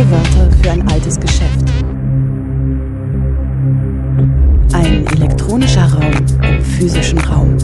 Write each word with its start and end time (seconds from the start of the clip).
Neue 0.00 0.10
Wörter 0.12 0.50
für 0.62 0.70
ein 0.70 0.88
altes 0.88 1.20
Geschäft. 1.20 1.60
Ein 4.72 5.06
elektronischer 5.08 5.92
Raum 5.92 6.10
im 6.42 6.64
physischen 6.64 7.18
Raum. 7.18 7.58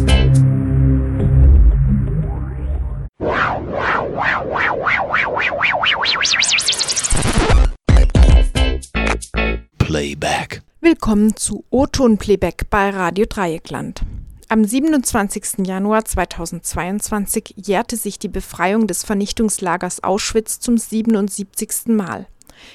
Playback. 9.79 10.61
Willkommen 10.83 11.37
zu 11.37 11.65
O-Ton 11.71 12.19
Playback 12.19 12.69
bei 12.69 12.91
Radio 12.91 13.25
Dreieckland. 13.27 14.03
Am 14.49 14.65
27. 14.65 15.67
Januar 15.67 16.05
2022 16.05 17.55
jährte 17.57 17.97
sich 17.97 18.21
die 18.21 18.29
Befreiung 18.29 18.87
des 18.87 19.03
Vernichtungslagers 19.03 20.05
Auschwitz 20.05 20.61
zum 20.61 20.79
77. 20.79 21.87
Mal. 21.87 22.29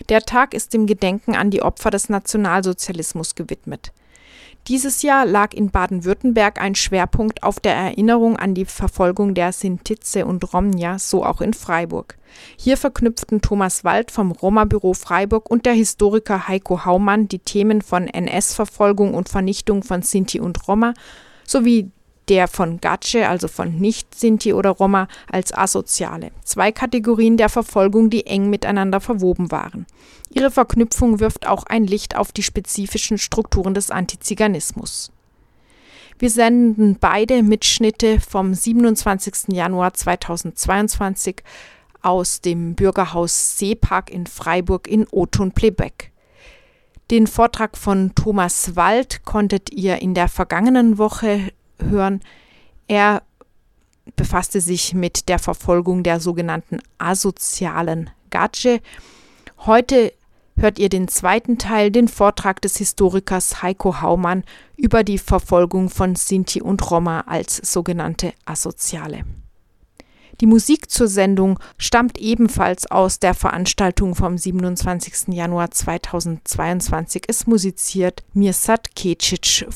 Der 0.09 0.21
Tag 0.21 0.53
ist 0.53 0.73
dem 0.73 0.85
Gedenken 0.85 1.35
an 1.35 1.51
die 1.51 1.61
Opfer 1.61 1.91
des 1.91 2.09
Nationalsozialismus 2.09 3.35
gewidmet. 3.35 3.91
Dieses 4.67 5.01
Jahr 5.01 5.25
lag 5.25 5.53
in 5.53 5.71
Baden-Württemberg 5.71 6.61
ein 6.61 6.75
Schwerpunkt 6.75 7.41
auf 7.41 7.59
der 7.59 7.73
Erinnerung 7.73 8.37
an 8.37 8.53
die 8.53 8.65
Verfolgung 8.65 9.33
der 9.33 9.53
Sintize 9.53 10.25
und 10.25 10.53
Romnia, 10.53 10.99
so 10.99 11.25
auch 11.25 11.41
in 11.41 11.53
Freiburg. 11.53 12.17
Hier 12.57 12.77
verknüpften 12.77 13.41
Thomas 13.41 13.83
Wald 13.83 14.11
vom 14.11 14.31
Roma-Büro 14.31 14.93
Freiburg 14.93 15.49
und 15.49 15.65
der 15.65 15.73
Historiker 15.73 16.47
Heiko 16.47 16.85
Haumann 16.85 17.27
die 17.27 17.39
Themen 17.39 17.81
von 17.81 18.07
NS-Verfolgung 18.07 19.15
und 19.15 19.29
Vernichtung 19.29 19.81
von 19.81 20.03
Sinti 20.03 20.39
und 20.39 20.67
Roma 20.67 20.93
sowie 21.47 21.91
der 22.31 22.47
von 22.47 22.79
Gatsche, 22.79 23.27
also 23.27 23.49
von 23.49 23.75
Nicht-Sinti 23.75 24.53
oder 24.53 24.69
Roma, 24.69 25.09
als 25.29 25.53
Asoziale. 25.53 26.31
Zwei 26.45 26.71
Kategorien 26.71 27.35
der 27.35 27.49
Verfolgung, 27.49 28.09
die 28.09 28.25
eng 28.25 28.49
miteinander 28.49 29.01
verwoben 29.01 29.51
waren. 29.51 29.85
Ihre 30.29 30.49
Verknüpfung 30.49 31.19
wirft 31.19 31.45
auch 31.45 31.65
ein 31.65 31.85
Licht 31.85 32.15
auf 32.15 32.31
die 32.31 32.41
spezifischen 32.41 33.17
Strukturen 33.17 33.73
des 33.73 33.91
Antiziganismus. 33.91 35.11
Wir 36.19 36.29
senden 36.29 36.95
beide 37.01 37.43
Mitschnitte 37.43 38.21
vom 38.21 38.53
27. 38.53 39.49
Januar 39.49 39.93
2022 39.93 41.43
aus 42.01 42.39
dem 42.39 42.75
Bürgerhaus 42.75 43.57
Seepark 43.57 44.09
in 44.09 44.25
Freiburg 44.25 44.87
in 44.87 45.05
Oton 45.11 45.51
Plebeck. 45.51 46.13
Den 47.11 47.27
Vortrag 47.27 47.77
von 47.77 48.15
Thomas 48.15 48.77
Wald 48.77 49.25
konntet 49.25 49.73
ihr 49.73 50.01
in 50.01 50.13
der 50.13 50.29
vergangenen 50.29 50.97
Woche 50.97 51.51
hören. 51.81 52.21
Er 52.87 53.23
befasste 54.15 54.61
sich 54.61 54.93
mit 54.93 55.29
der 55.29 55.39
Verfolgung 55.39 56.03
der 56.03 56.19
sogenannten 56.19 56.79
asozialen 56.97 58.09
Gatsche. 58.29 58.81
Heute 59.65 60.13
hört 60.57 60.79
ihr 60.79 60.89
den 60.89 61.07
zweiten 61.07 61.57
Teil, 61.57 61.91
den 61.91 62.07
Vortrag 62.07 62.61
des 62.61 62.77
Historikers 62.77 63.61
Heiko 63.61 64.01
Haumann 64.01 64.43
über 64.77 65.03
die 65.03 65.17
Verfolgung 65.17 65.89
von 65.89 66.15
Sinti 66.15 66.61
und 66.61 66.89
Roma 66.89 67.21
als 67.21 67.57
sogenannte 67.57 68.33
Asoziale. 68.45 69.23
Die 70.39 70.47
Musik 70.47 70.89
zur 70.89 71.07
Sendung 71.07 71.59
stammt 71.77 72.17
ebenfalls 72.17 72.89
aus 72.89 73.19
der 73.19 73.35
Veranstaltung 73.35 74.15
vom 74.15 74.37
27. 74.37 75.35
Januar 75.35 75.69
2022. 75.69 77.23
Es 77.27 77.45
musiziert 77.45 78.23
Mirsad 78.33 78.95
Kecic 78.95 79.67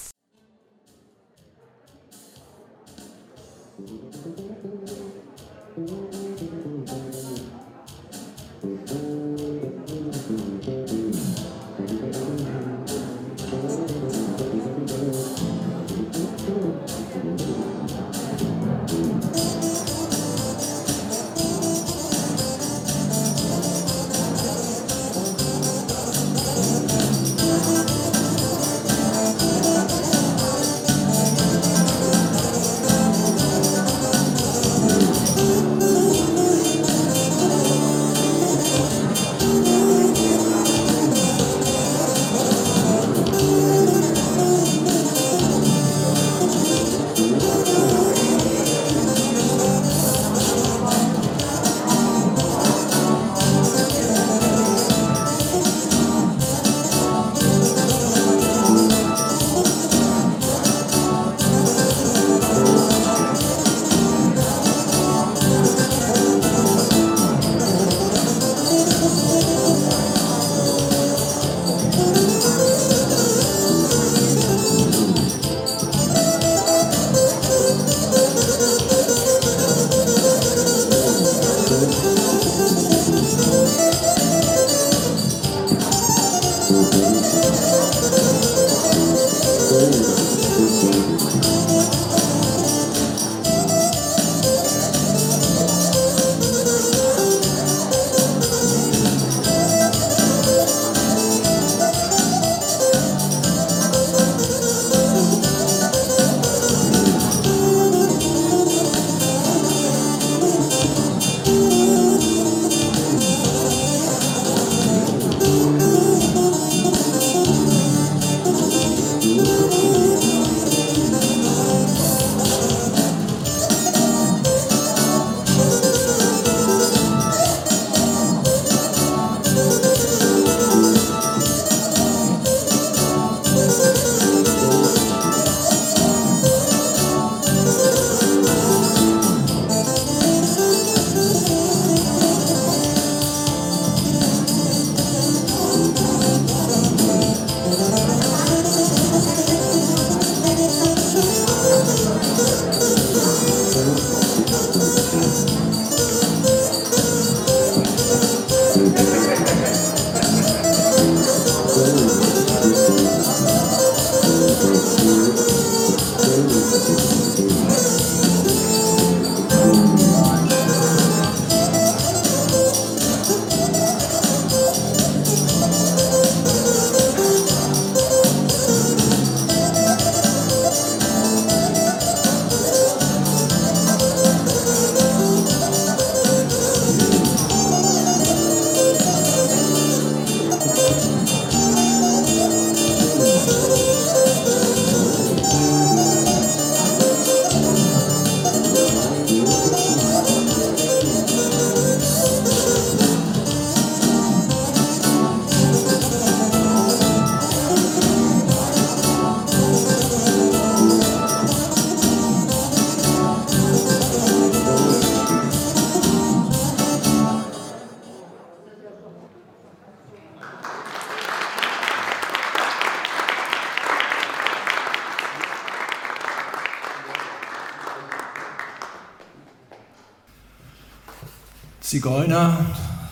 Zigeuner, 231.96 232.58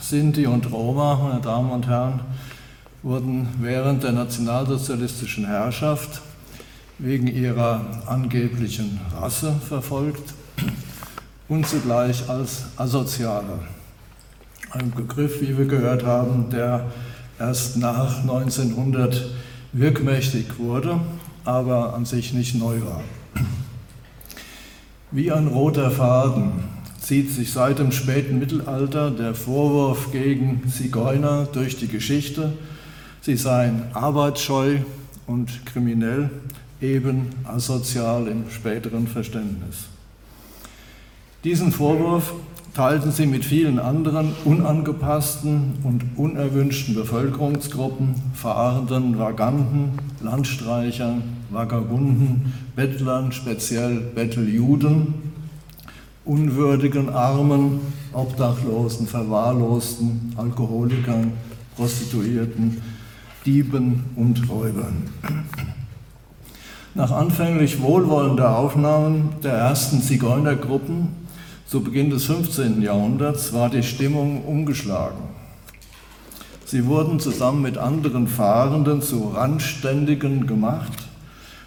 Sinti 0.02 0.46
und 0.46 0.70
Roma, 0.70 1.16
meine 1.16 1.40
Damen 1.40 1.72
und 1.72 1.88
Herren, 1.88 2.20
wurden 3.02 3.48
während 3.62 4.04
der 4.04 4.12
nationalsozialistischen 4.12 5.46
Herrschaft 5.46 6.22
wegen 7.00 7.28
ihrer 7.28 7.80
angeblichen 8.08 9.00
Rasse 9.18 9.56
verfolgt 9.70 10.34
und 11.48 11.66
zugleich 11.66 12.28
als 12.28 12.66
Asoziale. 12.76 13.60
Ein 14.72 14.92
Begriff, 14.92 15.40
wie 15.40 15.58
wir 15.58 15.66
gehört 15.66 16.04
haben, 16.04 16.50
der 16.50 16.92
erst 17.40 17.78
nach 17.78 18.20
1900 18.20 19.30
wirkmächtig 19.72 20.60
wurde, 20.60 21.00
aber 21.46 21.94
an 21.94 22.04
sich 22.04 22.34
nicht 22.34 22.56
neu 22.56 22.82
war. 22.82 23.02
Wie 25.10 25.32
ein 25.32 25.48
roter 25.48 25.90
Faden 25.90 26.73
zieht 27.04 27.32
sich 27.32 27.52
seit 27.52 27.80
dem 27.80 27.92
späten 27.92 28.40
Mittelalter 28.40 29.12
der 29.12 29.36
Vorwurf 29.36 30.12
gegen 30.14 30.64
Zigeuner 30.70 31.48
durch 31.52 31.76
die 31.76 31.90
Geschichte, 31.90 32.54
sie 33.22 33.36
seien 33.36 33.84
arbeitsscheu 33.94 34.78
und 35.28 35.66
kriminell, 35.66 36.30
eben 36.82 37.28
asozial 37.44 38.28
im 38.28 38.50
späteren 38.50 39.08
Verständnis. 39.08 39.88
Diesen 41.44 41.74
Vorwurf 41.74 42.34
teilten 42.74 43.12
sie 43.12 43.26
mit 43.26 43.44
vielen 43.44 43.80
anderen 43.80 44.32
unangepassten 44.46 45.80
und 45.84 46.04
unerwünschten 46.16 46.96
Bevölkerungsgruppen, 46.96 48.16
Fahrenden, 48.34 49.20
Vaganten, 49.20 49.92
Landstreichern, 50.22 51.22
Vagabunden, 51.50 52.54
Bettlern, 52.76 53.34
speziell 53.34 54.00
Betteljuden, 54.16 55.33
unwürdigen 56.26 57.10
Armen, 57.10 57.82
Obdachlosen, 58.14 59.08
Verwahrlosten, 59.08 60.34
Alkoholikern, 60.38 61.34
Prostituierten, 61.76 62.82
Dieben 63.46 64.06
und 64.16 64.50
Räubern. 64.50 65.10
Nach 66.96 67.12
anfänglich 67.12 67.82
wohlwollender 67.82 68.58
Aufnahmen 68.58 69.30
der 69.44 69.54
ersten 69.54 70.02
Zigeunergruppen 70.02 71.10
zu 71.66 71.82
Beginn 71.82 72.12
des 72.12 72.26
15. 72.26 72.82
Jahrhunderts 72.82 73.52
war 73.52 73.70
die 73.70 73.84
Stimmung 73.84 74.46
umgeschlagen. 74.46 75.24
Sie 76.66 76.86
wurden 76.86 77.20
zusammen 77.20 77.64
mit 77.64 77.78
anderen 77.78 78.28
Fahrenden 78.28 79.02
zu 79.02 79.30
Randständigen 79.30 80.48
gemacht, 80.48 80.92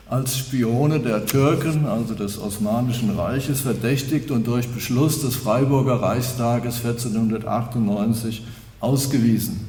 als 0.08 0.38
Spione 0.38 1.00
der 1.00 1.26
Türken, 1.26 1.86
also 1.86 2.14
des 2.14 2.40
Osmanischen 2.40 3.10
Reiches, 3.18 3.62
verdächtigt 3.62 4.30
und 4.30 4.46
durch 4.46 4.68
Beschluss 4.68 5.20
des 5.22 5.34
Freiburger 5.34 6.00
Reichstages 6.00 6.84
1498 6.84 8.44
ausgewiesen. 8.80 9.66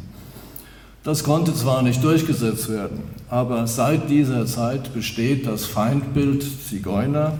Das 1.03 1.23
konnte 1.23 1.55
zwar 1.55 1.81
nicht 1.81 2.03
durchgesetzt 2.03 2.69
werden, 2.69 2.99
aber 3.29 3.65
seit 3.65 4.09
dieser 4.09 4.45
Zeit 4.45 4.93
besteht 4.93 5.47
das 5.47 5.65
Feindbild 5.65 6.45
Zigeuner 6.67 7.39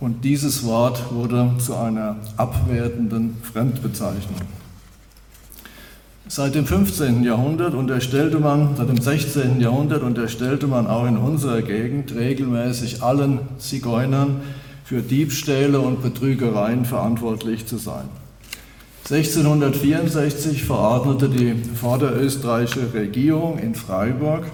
und 0.00 0.24
dieses 0.24 0.64
Wort 0.64 1.12
wurde 1.12 1.52
zu 1.58 1.76
einer 1.76 2.16
abwertenden 2.36 3.36
Fremdbezeichnung. 3.42 4.59
Seit 6.32 6.54
dem 6.54 6.64
15. 6.64 7.24
Jahrhundert 7.24 7.74
unterstellte 7.74 8.38
man, 8.38 8.76
seit 8.76 8.88
dem 8.88 9.00
16. 9.00 9.60
Jahrhundert 9.60 10.04
unterstellte 10.04 10.68
man 10.68 10.86
auch 10.86 11.04
in 11.08 11.16
unserer 11.16 11.60
Gegend 11.60 12.14
regelmäßig 12.14 13.02
allen 13.02 13.40
Zigeunern 13.58 14.36
für 14.84 15.02
Diebstähle 15.02 15.80
und 15.80 16.02
Betrügereien 16.02 16.84
verantwortlich 16.84 17.66
zu 17.66 17.78
sein. 17.78 18.04
1664 19.10 20.62
verordnete 20.62 21.30
die 21.30 21.56
vorderösterreichische 21.74 22.94
Regierung 22.94 23.58
in 23.58 23.74
Freiburg 23.74 24.44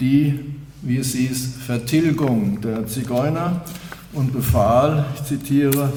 die, 0.00 0.54
wie 0.80 0.96
es 0.96 1.12
hieß, 1.12 1.56
Vertilgung 1.66 2.62
der 2.62 2.86
Zigeuner 2.86 3.60
und 4.14 4.32
befahl, 4.32 5.04
ich 5.16 5.24
zitiere, 5.24 5.92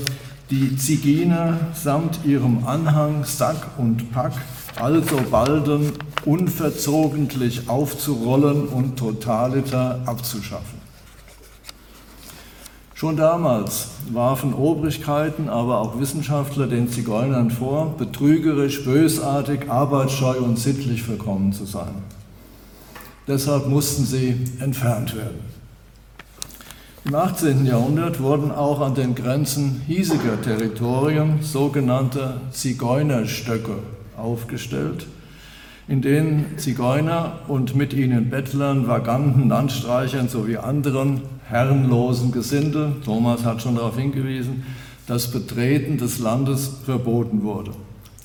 die 0.50 0.76
Ziginer 0.76 1.58
samt 1.74 2.26
ihrem 2.26 2.68
Anhang, 2.68 3.24
Sack 3.24 3.70
und 3.78 4.12
Pack 4.12 4.34
alsobalden 4.80 5.94
unverzogentlich 6.26 7.70
aufzurollen 7.70 8.68
und 8.68 8.98
totaliter 8.98 10.02
abzuschaffen. 10.06 10.78
Schon 12.94 13.16
damals 13.16 13.90
warfen 14.12 14.54
Obrigkeiten, 14.54 15.50
aber 15.50 15.80
auch 15.80 16.00
Wissenschaftler 16.00 16.66
den 16.66 16.90
Zigeunern 16.90 17.52
vor, 17.52 17.96
betrügerisch, 17.98 18.84
bösartig, 18.84 19.70
arbeitsscheu 19.70 20.40
und 20.40 20.58
sittlich 20.58 21.04
verkommen 21.04 21.54
zu 21.54 21.66
sein. 21.66 22.04
Deshalb 23.28 23.68
mussten 23.68 24.06
sie 24.06 24.46
entfernt 24.60 25.16
werden. 25.16 25.40
Im 27.06 27.14
18. 27.14 27.66
Jahrhundert 27.66 28.20
wurden 28.20 28.52
auch 28.52 28.82
an 28.82 28.96
den 28.96 29.14
Grenzen 29.14 29.82
hiesiger 29.86 30.42
Territorien 30.42 31.42
sogenannte 31.42 32.42
Zigeunerstöcke 32.52 33.78
aufgestellt, 34.18 35.08
in 35.88 36.02
denen 36.02 36.58
Zigeuner 36.58 37.40
und 37.48 37.76
mit 37.76 37.94
ihnen 37.94 38.30
Bettlern, 38.30 38.88
Vaganten, 38.88 39.48
Landstreichern 39.48 40.28
sowie 40.28 40.58
anderen 40.58 41.22
herrenlosen 41.48 42.32
Gesindel, 42.32 42.96
Thomas 43.06 43.46
hat 43.46 43.62
schon 43.62 43.76
darauf 43.76 43.98
hingewiesen, 43.98 44.64
das 45.08 45.32
Betreten 45.32 45.98
des 45.98 46.20
Landes 46.20 46.70
verboten 46.86 47.44
wurde. 47.44 47.72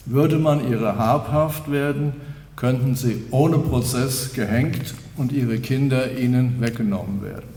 Würde 0.05 0.39
man 0.39 0.69
ihre 0.69 0.97
habhaft 0.97 1.71
werden, 1.71 2.15
könnten 2.57 2.97
sie 2.97 3.23
ohne 3.31 3.59
Prozess 3.59 4.33
gehängt 4.33 4.95
und 5.17 5.33
ihre 5.33 5.59
Kinder 5.59 6.19
ihnen 6.19 6.61
weggenommen 6.61 7.23
werden. 7.23 7.52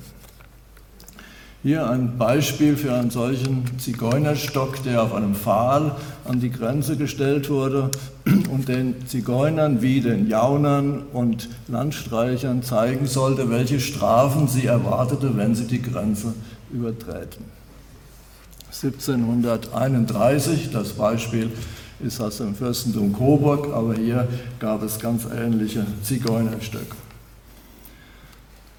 Hier 1.66 1.90
ein 1.90 2.20
Beispiel 2.20 2.78
für 2.78 2.94
einen 2.94 3.10
solchen 3.10 3.64
Zigeunerstock, 3.80 4.84
der 4.84 5.02
auf 5.02 5.16
einem 5.16 5.34
Pfahl 5.34 5.96
an 6.24 6.40
die 6.40 6.52
Grenze 6.52 6.96
gestellt 6.96 7.50
wurde 7.50 7.90
und 8.52 8.68
den 8.68 9.08
Zigeunern 9.08 9.82
wie 9.82 10.00
den 10.00 10.30
Jaunern 10.30 11.02
und 11.12 11.50
Landstreichern 11.68 12.62
zeigen 12.62 13.08
sollte, 13.08 13.50
welche 13.50 13.80
Strafen 13.80 14.48
sie 14.48 14.68
erwartete, 14.68 15.36
wenn 15.38 15.56
sie 15.56 15.66
die 15.66 15.82
Grenze 15.82 16.36
übertreten. 16.72 17.46
1731, 18.68 20.70
das 20.72 20.90
Beispiel 20.90 21.50
ist 22.00 22.22
aus 22.22 22.38
dem 22.38 22.54
Fürstentum 22.54 23.12
Coburg, 23.12 23.74
aber 23.74 23.96
hier 23.96 24.28
gab 24.60 24.84
es 24.84 25.00
ganz 25.00 25.26
ähnliche 25.36 25.84
Zigeunerstöcke. 26.04 27.05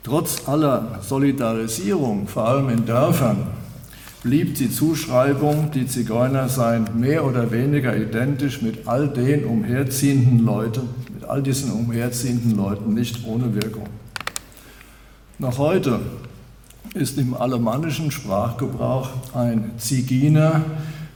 Trotz 0.07 0.47
aller 0.47 1.01
Solidarisierung, 1.03 2.29
vor 2.29 2.47
allem 2.47 2.69
in 2.69 2.87
Dörfern, 2.87 3.39
blieb 4.23 4.55
die 4.55 4.71
Zuschreibung, 4.71 5.73
die 5.73 5.89
Zigeuner 5.89 6.49
seien 6.49 6.87
mehr 6.95 7.25
oder 7.25 7.51
weniger 7.51 7.97
identisch 7.97 8.63
mit 8.63 8.87
all 8.87 9.09
den 9.09 9.45
umherziehenden 9.45 10.47
Leuten, 10.47 10.83
mit 11.13 11.25
all 11.25 11.43
diesen 11.43 11.73
umherziehenden 11.73 12.57
Leuten 12.57 12.95
nicht 12.95 13.27
ohne 13.27 13.53
Wirkung. 13.57 13.89
Noch 15.41 15.59
heute 15.59 15.99
ist 16.95 17.19
im 17.19 17.35
alemannischen 17.35 18.13
Sprachgebrauch 18.13 19.09
ein 19.35 19.73
Ziginer 19.77 20.63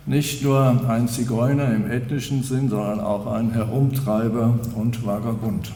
nicht 0.04 0.42
nur 0.42 0.84
ein 0.88 1.06
Zigeuner 1.06 1.72
im 1.72 1.88
ethnischen 1.88 2.42
Sinn, 2.42 2.68
sondern 2.68 2.98
auch 2.98 3.28
ein 3.28 3.52
Herumtreiber 3.52 4.58
und 4.74 5.06
Vagabund. 5.06 5.70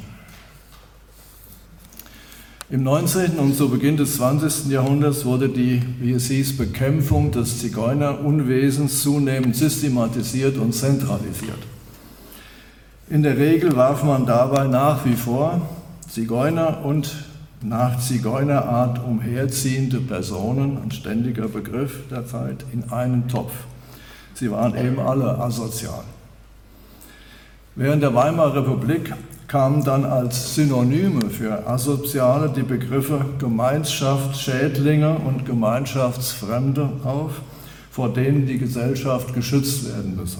Im 2.70 2.82
19. 2.82 3.38
und 3.38 3.54
zu 3.54 3.68
Beginn 3.68 3.98
des 3.98 4.16
20. 4.16 4.70
Jahrhunderts 4.70 5.26
wurde 5.26 5.50
die, 5.50 5.82
wie 6.00 6.12
es 6.12 6.28
hieß, 6.28 6.56
Bekämpfung 6.56 7.30
des 7.30 7.60
Zigeunerunwesens 7.60 9.02
zunehmend 9.02 9.54
systematisiert 9.54 10.56
und 10.56 10.72
zentralisiert. 10.72 11.58
In 13.10 13.22
der 13.22 13.36
Regel 13.36 13.76
warf 13.76 14.02
man 14.02 14.24
dabei 14.24 14.66
nach 14.66 15.04
wie 15.04 15.12
vor 15.12 15.60
Zigeuner 16.08 16.82
und 16.86 17.14
nach 17.60 18.00
Zigeunerart 18.00 18.98
umherziehende 19.04 20.00
Personen, 20.00 20.78
ein 20.82 20.90
ständiger 20.90 21.48
Begriff 21.48 22.08
der 22.10 22.26
Zeit, 22.26 22.64
in 22.72 22.90
einen 22.90 23.28
Topf. 23.28 23.52
Sie 24.32 24.50
waren 24.50 24.74
eben 24.74 24.98
alle 24.98 25.38
asozial. 25.38 26.04
Während 27.74 28.02
der 28.02 28.14
Weimarer 28.14 28.56
Republik 28.56 29.12
kamen 29.54 29.84
dann 29.84 30.04
als 30.04 30.56
Synonyme 30.56 31.30
für 31.30 31.68
Asoziale 31.68 32.48
die 32.48 32.64
Begriffe 32.64 33.24
Gemeinschaftsschädlinge 33.38 35.14
und 35.14 35.46
Gemeinschaftsfremde 35.46 36.90
auf, 37.04 37.40
vor 37.88 38.12
denen 38.12 38.46
die 38.46 38.58
Gesellschaft 38.58 39.32
geschützt 39.32 39.86
werden 39.86 40.16
müsse. 40.16 40.38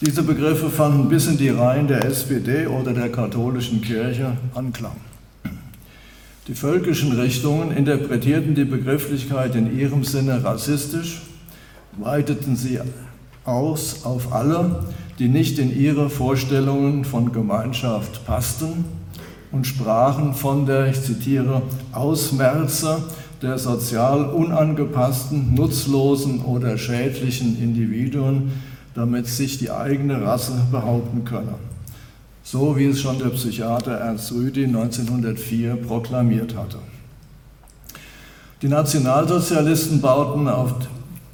Diese 0.00 0.22
Begriffe 0.22 0.70
fanden 0.70 1.08
bis 1.08 1.26
in 1.26 1.36
die 1.36 1.48
Reihen 1.48 1.88
der 1.88 2.04
SPD 2.04 2.68
oder 2.68 2.92
der 2.92 3.10
katholischen 3.10 3.82
Kirche 3.82 4.36
Anklang. 4.54 4.96
Die 6.46 6.54
völkischen 6.54 7.18
Richtungen 7.18 7.72
interpretierten 7.72 8.54
die 8.54 8.64
Begrifflichkeit 8.64 9.56
in 9.56 9.76
ihrem 9.76 10.04
Sinne 10.04 10.44
rassistisch, 10.44 11.20
weiteten 11.98 12.54
sie 12.54 12.78
aus 13.44 14.04
auf 14.04 14.32
alle, 14.32 14.84
die 15.18 15.28
nicht 15.28 15.58
in 15.58 15.76
ihre 15.78 16.10
Vorstellungen 16.10 17.04
von 17.04 17.32
Gemeinschaft 17.32 18.24
passten 18.26 18.84
und 19.52 19.66
sprachen 19.66 20.34
von 20.34 20.66
der, 20.66 20.88
ich 20.88 21.00
zitiere, 21.02 21.62
Ausmerzer 21.92 23.02
der 23.42 23.58
sozial 23.58 24.24
unangepassten, 24.24 25.54
nutzlosen 25.54 26.40
oder 26.40 26.78
schädlichen 26.78 27.60
Individuen, 27.62 28.52
damit 28.94 29.26
sich 29.26 29.58
die 29.58 29.70
eigene 29.70 30.22
Rasse 30.22 30.54
behaupten 30.70 31.24
könne. 31.24 31.54
So 32.42 32.76
wie 32.76 32.86
es 32.86 33.00
schon 33.00 33.18
der 33.18 33.30
Psychiater 33.30 33.92
Ernst 33.92 34.32
Rüdi 34.32 34.64
1904 34.64 35.76
proklamiert 35.76 36.56
hatte. 36.56 36.78
Die 38.62 38.68
Nationalsozialisten 38.68 40.00
bauten 40.00 40.48
auf 40.48 40.74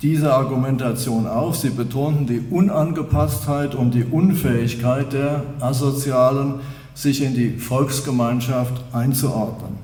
diese 0.02 0.32
Argumentation 0.32 1.26
auf. 1.26 1.56
Sie 1.56 1.70
betonten 1.70 2.26
die 2.26 2.40
Unangepasstheit 2.50 3.74
und 3.74 3.92
die 3.92 4.04
Unfähigkeit 4.04 5.12
der 5.12 5.44
Asozialen, 5.60 6.54
sich 6.94 7.22
in 7.22 7.34
die 7.34 7.50
Volksgemeinschaft 7.50 8.74
einzuordnen. 8.92 9.78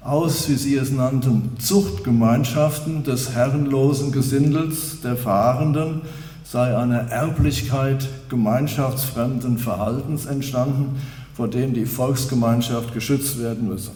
Aus, 0.00 0.48
wie 0.48 0.54
sie 0.54 0.76
es 0.76 0.90
nannten, 0.90 1.56
Zuchtgemeinschaften 1.58 3.02
des 3.02 3.34
herrenlosen 3.34 4.12
Gesindels 4.12 5.00
der 5.02 5.16
Fahrenden 5.16 6.02
sei 6.44 6.76
eine 6.76 7.10
Erblichkeit 7.10 8.08
gemeinschaftsfremden 8.28 9.58
Verhaltens 9.58 10.26
entstanden, 10.26 10.96
vor 11.34 11.48
dem 11.48 11.74
die 11.74 11.84
Volksgemeinschaft 11.84 12.94
geschützt 12.94 13.40
werden 13.42 13.68
müsse. 13.68 13.90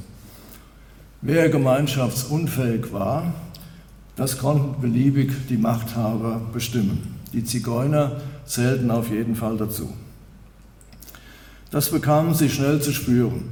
Wer 1.22 1.49
gemeinschaftsunfähig 1.49 2.92
war, 2.92 3.32
das 4.16 4.38
konnten 4.38 4.81
beliebig 4.81 5.33
die 5.49 5.57
Machthaber 5.57 6.40
bestimmen. 6.52 7.21
Die 7.33 7.45
Zigeuner 7.45 8.21
zählten 8.45 8.90
auf 8.90 9.11
jeden 9.11 9.35
Fall 9.35 9.57
dazu. 9.57 9.88
Das 11.71 11.88
bekamen 11.88 12.35
sie 12.35 12.50
schnell 12.50 12.83
zu 12.83 12.92
spüren. 12.92 13.45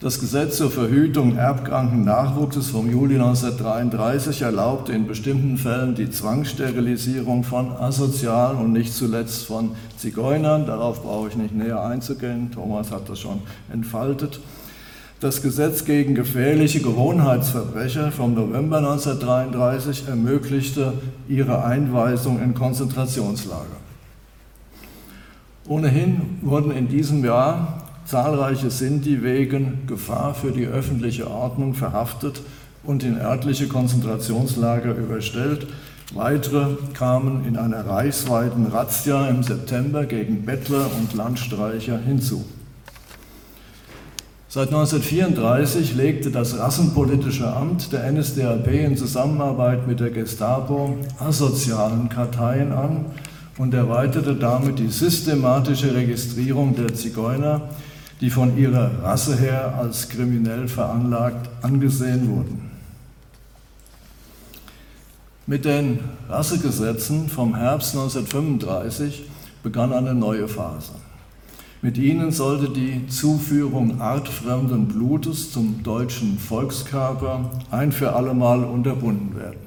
Das 0.00 0.18
Gesetz 0.18 0.56
zur 0.56 0.70
Verhütung 0.70 1.36
erbkranken 1.36 2.04
Nachwuchses 2.04 2.68
vom 2.70 2.90
Juli 2.90 3.16
1933 3.16 4.40
erlaubte 4.40 4.92
in 4.92 5.06
bestimmten 5.06 5.58
Fällen 5.58 5.94
die 5.94 6.10
Zwangssterilisierung 6.10 7.44
von 7.44 7.72
Asozialen 7.72 8.56
und 8.56 8.72
nicht 8.72 8.94
zuletzt 8.94 9.44
von 9.44 9.72
Zigeunern. 9.98 10.64
Darauf 10.64 11.02
brauche 11.02 11.28
ich 11.28 11.36
nicht 11.36 11.54
näher 11.54 11.82
einzugehen. 11.82 12.50
Thomas 12.50 12.90
hat 12.90 13.10
das 13.10 13.18
schon 13.20 13.42
entfaltet. 13.70 14.40
Das 15.20 15.42
Gesetz 15.42 15.84
gegen 15.84 16.14
gefährliche 16.14 16.80
Gewohnheitsverbrecher 16.80 18.10
vom 18.10 18.32
November 18.32 18.78
1933 18.78 20.08
ermöglichte 20.08 20.94
ihre 21.28 21.62
Einweisung 21.62 22.40
in 22.40 22.54
Konzentrationslager. 22.54 23.76
Ohnehin 25.68 26.38
wurden 26.40 26.70
in 26.70 26.88
diesem 26.88 27.22
Jahr 27.22 27.82
zahlreiche 28.06 28.70
Sinti 28.70 29.22
wegen 29.22 29.86
Gefahr 29.86 30.32
für 30.32 30.52
die 30.52 30.64
öffentliche 30.64 31.30
Ordnung 31.30 31.74
verhaftet 31.74 32.40
und 32.82 33.04
in 33.04 33.18
örtliche 33.18 33.68
Konzentrationslager 33.68 34.94
überstellt. 34.94 35.66
Weitere 36.14 36.76
kamen 36.94 37.44
in 37.46 37.58
einer 37.58 37.84
reichsweiten 37.84 38.68
Razzia 38.68 39.28
im 39.28 39.42
September 39.42 40.06
gegen 40.06 40.46
Bettler 40.46 40.86
und 40.98 41.12
Landstreicher 41.12 41.98
hinzu. 41.98 42.46
Seit 44.52 44.70
1934 44.70 45.94
legte 45.94 46.32
das 46.32 46.58
Rassenpolitische 46.58 47.46
Amt 47.46 47.92
der 47.92 48.10
NSDAP 48.10 48.66
in 48.66 48.96
Zusammenarbeit 48.96 49.86
mit 49.86 50.00
der 50.00 50.10
Gestapo 50.10 50.98
asozialen 51.20 52.08
Karteien 52.08 52.72
an 52.72 53.04
und 53.58 53.72
erweiterte 53.74 54.34
damit 54.34 54.80
die 54.80 54.88
systematische 54.88 55.94
Registrierung 55.94 56.74
der 56.74 56.92
Zigeuner, 56.92 57.68
die 58.20 58.28
von 58.28 58.58
ihrer 58.58 58.90
Rasse 59.04 59.36
her 59.36 59.76
als 59.78 60.08
kriminell 60.08 60.66
veranlagt 60.66 61.48
angesehen 61.62 62.28
wurden. 62.28 62.72
Mit 65.46 65.64
den 65.64 66.00
Rassegesetzen 66.28 67.28
vom 67.28 67.54
Herbst 67.54 67.94
1935 67.94 69.30
begann 69.62 69.92
eine 69.92 70.12
neue 70.12 70.48
Phase. 70.48 70.99
Mit 71.82 71.96
ihnen 71.96 72.30
sollte 72.30 72.68
die 72.68 73.06
Zuführung 73.08 74.02
artfremden 74.02 74.86
Blutes 74.86 75.50
zum 75.50 75.82
deutschen 75.82 76.38
Volkskörper 76.38 77.50
ein 77.70 77.90
für 77.90 78.14
allemal 78.14 78.64
unterbunden 78.64 79.34
werden. 79.34 79.60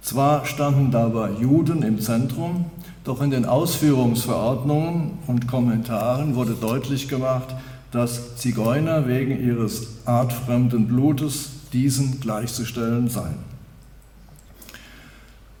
Zwar 0.00 0.46
standen 0.46 0.90
dabei 0.90 1.32
Juden 1.32 1.82
im 1.82 2.00
Zentrum, 2.00 2.70
doch 3.04 3.20
in 3.20 3.30
den 3.30 3.44
Ausführungsverordnungen 3.44 5.18
und 5.26 5.46
Kommentaren 5.46 6.34
wurde 6.34 6.56
deutlich 6.58 7.06
gemacht, 7.06 7.54
dass 7.90 8.36
Zigeuner 8.36 9.06
wegen 9.06 9.46
ihres 9.46 10.06
artfremden 10.06 10.88
Blutes 10.88 11.50
diesen 11.74 12.18
gleichzustellen 12.20 13.08
seien. 13.10 13.36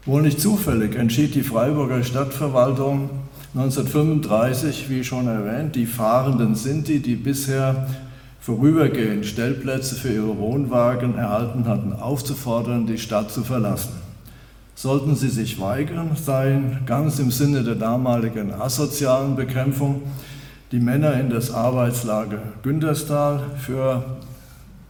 Wohl 0.06 0.22
nicht 0.22 0.40
zufällig 0.40 0.94
entschied 0.94 1.34
die 1.34 1.42
Freiburger 1.42 2.02
Stadtverwaltung 2.02 3.10
1935, 3.54 4.90
wie 4.90 5.02
schon 5.02 5.26
erwähnt, 5.26 5.74
die 5.74 5.86
fahrenden 5.86 6.54
Sinti, 6.54 7.00
die 7.00 7.16
bisher 7.16 7.88
vorübergehend 8.40 9.24
Stellplätze 9.24 9.94
für 9.94 10.12
ihre 10.12 10.36
Wohnwagen 10.36 11.16
erhalten 11.16 11.66
hatten, 11.66 11.94
aufzufordern, 11.94 12.86
die 12.86 12.98
Stadt 12.98 13.30
zu 13.30 13.44
verlassen. 13.44 13.92
Sollten 14.74 15.16
sie 15.16 15.30
sich 15.30 15.58
weigern, 15.58 16.10
seien 16.14 16.80
ganz 16.84 17.18
im 17.18 17.30
Sinne 17.30 17.64
der 17.64 17.74
damaligen 17.74 18.52
asozialen 18.52 19.34
Bekämpfung 19.34 20.02
die 20.70 20.80
Männer 20.80 21.18
in 21.18 21.30
das 21.30 21.50
Arbeitslager 21.50 22.40
Günterstal 22.62 23.40
für, 23.58 24.18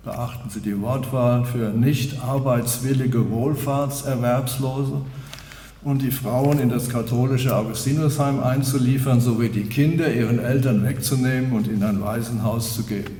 beachten 0.04 0.50
Sie 0.50 0.60
die 0.60 0.80
Wortwahl, 0.80 1.44
für 1.44 1.70
nicht 1.70 2.20
arbeitswillige 2.22 3.30
Wohlfahrtserwerbslose 3.30 5.02
und 5.82 6.02
die 6.02 6.10
Frauen 6.10 6.58
in 6.58 6.68
das 6.68 6.88
katholische 6.88 7.54
Augustinusheim 7.56 8.40
einzuliefern, 8.40 9.20
sowie 9.20 9.48
die 9.48 9.64
Kinder 9.64 10.12
ihren 10.12 10.38
Eltern 10.38 10.84
wegzunehmen 10.84 11.52
und 11.52 11.68
in 11.68 11.82
ein 11.82 12.00
Waisenhaus 12.00 12.74
zu 12.74 12.82
geben. 12.84 13.14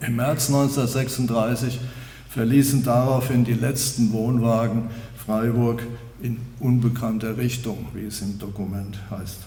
Im 0.00 0.16
März 0.16 0.48
1936 0.48 1.80
verließen 2.28 2.82
daraufhin 2.82 3.44
die 3.44 3.54
letzten 3.54 4.12
Wohnwagen 4.12 4.84
Freiburg 5.24 5.82
in 6.20 6.38
unbekannter 6.58 7.36
Richtung, 7.36 7.86
wie 7.94 8.06
es 8.06 8.20
im 8.20 8.38
Dokument 8.38 8.98
heißt. 9.10 9.38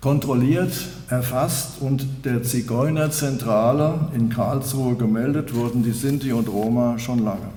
Kontrolliert, 0.00 0.72
erfasst 1.08 1.80
und 1.80 2.06
der 2.24 2.42
Zigeunerzentrale 2.42 4.10
in 4.14 4.28
Karlsruhe 4.28 4.96
gemeldet 4.96 5.54
wurden 5.54 5.82
die 5.82 5.92
Sinti 5.92 6.32
und 6.32 6.48
Roma 6.48 6.98
schon 6.98 7.20
lange. 7.20 7.48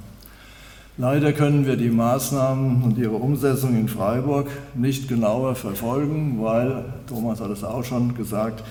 Leider 1.00 1.32
können 1.32 1.68
wir 1.68 1.77
die 1.77 1.92
Maßnahmen 1.92 2.82
und 2.82 2.98
ihre 2.98 3.18
Umsetzung 3.18 3.77
in 3.77 3.88
Freiburg 3.88 4.48
nicht 4.74 5.08
genauer 5.08 5.54
verfolgen, 5.54 6.39
weil, 6.42 6.86
Thomas 7.08 7.39
hat 7.39 7.51
es 7.51 7.63
auch 7.63 7.84
schon 7.84 8.16
gesagt, 8.16 8.63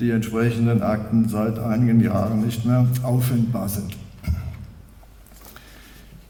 die 0.00 0.10
entsprechenden 0.10 0.80
Akten 0.80 1.28
seit 1.28 1.58
einigen 1.58 2.00
Jahren 2.00 2.42
nicht 2.42 2.64
mehr 2.64 2.86
auffindbar 3.02 3.68
sind. 3.68 3.94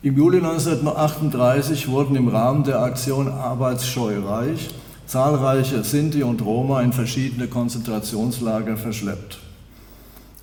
Im 0.02 0.16
Juli 0.16 0.38
1938 0.38 1.88
wurden 1.88 2.16
im 2.16 2.26
Rahmen 2.26 2.64
der 2.64 2.80
Aktion 2.80 3.28
Arbeitsscheu 3.28 4.18
Reich 4.26 4.70
zahlreiche 5.06 5.84
Sinti 5.84 6.24
und 6.24 6.42
Roma 6.44 6.82
in 6.82 6.92
verschiedene 6.92 7.46
Konzentrationslager 7.46 8.76
verschleppt. 8.76 9.38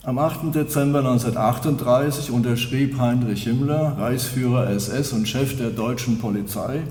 Am 0.03 0.17
8. 0.17 0.55
Dezember 0.55 0.97
1938 0.97 2.31
unterschrieb 2.31 2.97
Heinrich 2.97 3.43
Himmler, 3.43 3.97
Reichsführer 3.99 4.67
SS 4.71 5.13
und 5.13 5.27
Chef 5.27 5.57
der 5.57 5.69
deutschen 5.69 6.17
Polizei, 6.17 6.81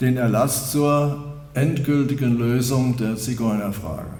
den 0.00 0.16
Erlass 0.16 0.72
zur 0.72 1.24
endgültigen 1.52 2.38
Lösung 2.38 2.96
der 2.96 3.16
Zigeunerfrage. 3.16 4.14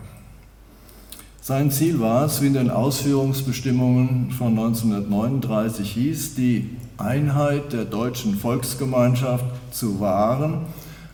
Sein 1.40 1.70
Ziel 1.70 2.00
war 2.00 2.26
es, 2.26 2.42
wie 2.42 2.48
in 2.48 2.52
den 2.52 2.68
Ausführungsbestimmungen 2.68 4.30
von 4.32 4.48
1939 4.58 5.90
hieß, 5.90 6.34
die 6.34 6.76
Einheit 6.98 7.72
der 7.72 7.86
deutschen 7.86 8.36
Volksgemeinschaft 8.36 9.46
zu 9.70 10.00
wahren, 10.00 10.66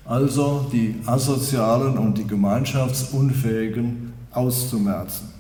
also 0.04 0.66
die 0.72 0.96
Asozialen 1.06 1.96
und 1.96 2.18
die 2.18 2.26
Gemeinschaftsunfähigen 2.26 4.14
auszumerzen. 4.32 5.33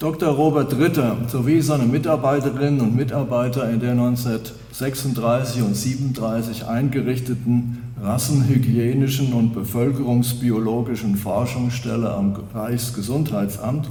Dr. 0.00 0.30
Robert 0.30 0.76
Ritter 0.76 1.16
sowie 1.28 1.60
seine 1.60 1.84
Mitarbeiterinnen 1.84 2.80
und 2.80 2.96
Mitarbeiter 2.96 3.70
in 3.70 3.78
der 3.78 3.92
1936 3.92 5.62
und 5.62 5.68
1937 5.78 6.66
eingerichteten 6.66 7.78
Rassenhygienischen 8.02 9.32
und 9.32 9.54
Bevölkerungsbiologischen 9.54 11.14
Forschungsstelle 11.14 12.12
am 12.12 12.34
Reichsgesundheitsamt 12.52 13.88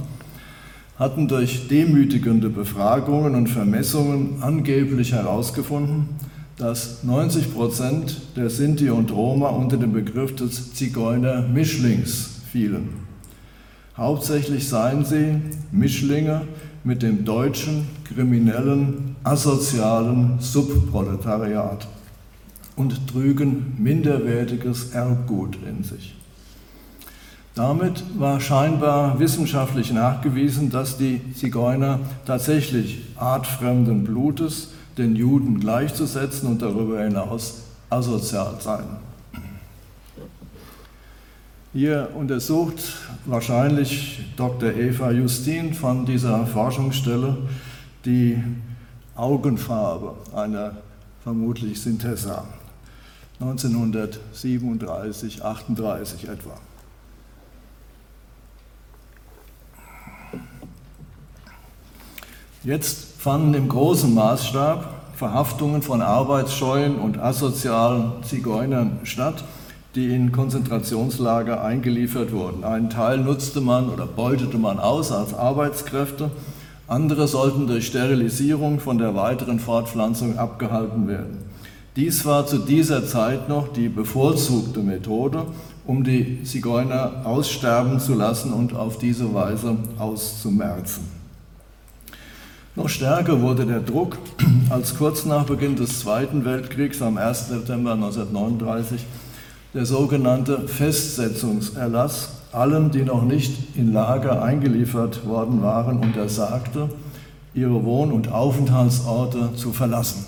hatten 0.98 1.26
durch 1.26 1.68
demütigende 1.68 2.50
Befragungen 2.50 3.34
und 3.34 3.48
Vermessungen 3.48 4.42
angeblich 4.42 5.12
herausgefunden, 5.12 6.10
dass 6.58 7.02
90 7.02 7.54
Prozent 7.54 8.20
der 8.36 8.50
Sinti 8.50 8.90
und 8.90 9.10
Roma 9.10 9.48
unter 9.48 9.78
den 9.78 9.94
Begriff 9.94 10.36
des 10.36 10.74
Zigeuner-Mischlings 10.74 12.42
fielen. 12.52 13.03
Hauptsächlich 13.96 14.68
seien 14.68 15.04
sie 15.04 15.40
Mischlinge 15.70 16.42
mit 16.82 17.02
dem 17.02 17.24
deutschen, 17.24 17.86
kriminellen, 18.02 19.14
asozialen 19.22 20.40
Subproletariat 20.40 21.86
und 22.74 23.06
trügen 23.06 23.76
minderwertiges 23.78 24.90
Erbgut 24.90 25.56
in 25.64 25.84
sich. 25.84 26.16
Damit 27.54 28.02
war 28.18 28.40
scheinbar 28.40 29.20
wissenschaftlich 29.20 29.92
nachgewiesen, 29.92 30.70
dass 30.70 30.98
die 30.98 31.20
Zigeuner 31.34 32.00
tatsächlich 32.26 33.02
artfremden 33.14 34.02
Blutes 34.02 34.72
den 34.98 35.14
Juden 35.14 35.60
gleichzusetzen 35.60 36.48
und 36.48 36.62
darüber 36.62 37.00
hinaus 37.00 37.62
asozial 37.90 38.56
seien. 38.58 39.13
Hier 41.76 42.10
untersucht 42.14 42.76
wahrscheinlich 43.24 44.20
Dr. 44.36 44.70
Eva 44.70 45.10
Justin 45.10 45.74
von 45.74 46.06
dieser 46.06 46.46
Forschungsstelle 46.46 47.36
die 48.04 48.40
Augenfarbe 49.16 50.14
einer 50.36 50.76
vermutlich 51.24 51.82
Synthesa 51.82 52.44
1937, 53.40 55.44
38 55.44 56.28
etwa. 56.28 56.52
Jetzt 62.62 63.16
fanden 63.18 63.54
im 63.54 63.68
großen 63.68 64.14
Maßstab 64.14 65.16
Verhaftungen 65.16 65.82
von 65.82 66.02
arbeitsscheuen 66.02 67.00
und 67.00 67.18
asozialen 67.18 68.22
Zigeunern 68.22 69.00
statt, 69.02 69.42
die 69.94 70.14
in 70.14 70.32
Konzentrationslager 70.32 71.62
eingeliefert 71.62 72.32
wurden. 72.32 72.64
Einen 72.64 72.90
Teil 72.90 73.18
nutzte 73.18 73.60
man 73.60 73.88
oder 73.88 74.06
beutete 74.06 74.58
man 74.58 74.78
aus 74.80 75.12
als 75.12 75.34
Arbeitskräfte, 75.34 76.30
andere 76.86 77.28
sollten 77.28 77.66
durch 77.66 77.86
Sterilisierung 77.86 78.80
von 78.80 78.98
der 78.98 79.14
weiteren 79.14 79.58
Fortpflanzung 79.58 80.36
abgehalten 80.36 81.08
werden. 81.08 81.38
Dies 81.96 82.26
war 82.26 82.46
zu 82.46 82.58
dieser 82.58 83.06
Zeit 83.06 83.48
noch 83.48 83.68
die 83.68 83.88
bevorzugte 83.88 84.80
Methode, 84.80 85.46
um 85.86 86.02
die 86.02 86.42
Zigeuner 86.42 87.22
aussterben 87.24 88.00
zu 88.00 88.14
lassen 88.14 88.52
und 88.52 88.74
auf 88.74 88.98
diese 88.98 89.32
Weise 89.32 89.76
auszumerzen. 89.98 91.04
Noch 92.74 92.88
stärker 92.88 93.40
wurde 93.40 93.64
der 93.64 93.78
Druck, 93.78 94.18
als 94.68 94.96
kurz 94.96 95.24
nach 95.24 95.44
Beginn 95.44 95.76
des 95.76 96.00
Zweiten 96.00 96.44
Weltkriegs 96.44 97.00
am 97.00 97.16
1. 97.16 97.48
September 97.48 97.92
1939 97.92 99.06
der 99.74 99.86
sogenannte 99.86 100.68
Festsetzungserlass 100.68 102.28
allen, 102.52 102.92
die 102.92 103.02
noch 103.02 103.24
nicht 103.24 103.76
in 103.76 103.92
Lager 103.92 104.42
eingeliefert 104.42 105.26
worden 105.26 105.62
waren, 105.62 105.98
untersagte, 105.98 106.88
ihre 107.54 107.84
Wohn- 107.84 108.12
und 108.12 108.30
Aufenthaltsorte 108.30 109.50
zu 109.56 109.72
verlassen. 109.72 110.24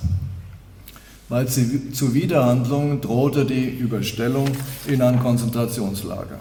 Bei 1.29 1.45
Zuwiderhandlungen 1.45 3.01
drohte 3.01 3.45
die 3.45 3.69
Überstellung 3.69 4.47
in 4.87 5.03
ein 5.03 5.21
Konzentrationslager. 5.21 6.39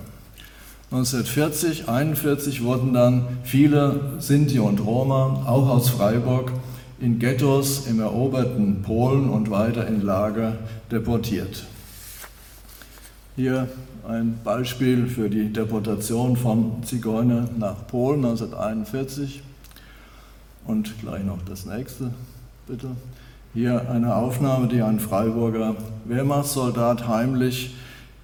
1940, 0.92 1.90
1941 1.90 2.64
wurden 2.64 2.94
dann 2.94 3.26
viele 3.44 4.00
Sinti 4.20 4.60
und 4.60 4.80
Roma, 4.86 5.44
auch 5.48 5.70
aus 5.70 5.90
Freiburg, 5.90 6.52
in 7.00 7.20
Ghettos 7.20 7.88
im 7.88 8.00
eroberten 8.00 8.82
Polen 8.84 9.30
und 9.30 9.50
weiter 9.50 9.88
in 9.88 10.02
Lager 10.02 10.54
deportiert. 10.92 11.66
Hier 13.38 13.68
ein 14.08 14.40
Beispiel 14.46 15.08
für 15.08 15.30
die 15.30 15.52
Deportation 15.52 16.38
von 16.38 16.82
Zigeunern 16.86 17.50
nach 17.58 17.86
Polen 17.86 18.24
1941 18.24 19.44
und 20.66 20.98
gleich 21.02 21.26
noch 21.26 21.40
das 21.44 21.66
nächste, 21.66 22.12
bitte. 22.66 22.92
Hier 23.54 23.90
eine 23.90 24.16
Aufnahme, 24.16 24.70
die 24.70 24.82
ein 24.82 25.02
Freiburger 25.02 25.76
Wehrmachtssoldat 26.06 27.10
heimlich 27.10 27.76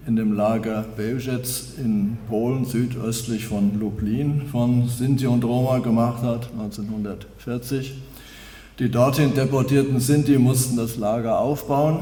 in 0.08 0.16
dem 0.16 0.32
Lager 0.32 0.86
Bełżec 0.96 1.74
in 1.78 2.18
Polen, 2.30 2.64
südöstlich 2.64 3.48
von 3.48 3.78
Lublin, 3.82 4.44
von 4.50 4.88
Sinti 4.88 5.28
und 5.28 5.44
Roma 5.44 5.80
gemacht 5.80 6.24
hat, 6.24 6.48
1940. 6.58 7.96
Die 8.80 8.90
dorthin 8.90 9.34
deportierten 9.34 10.00
Sinti 10.00 10.38
mussten 10.38 10.78
das 10.78 10.96
Lager 10.96 11.38
aufbauen, 11.38 12.00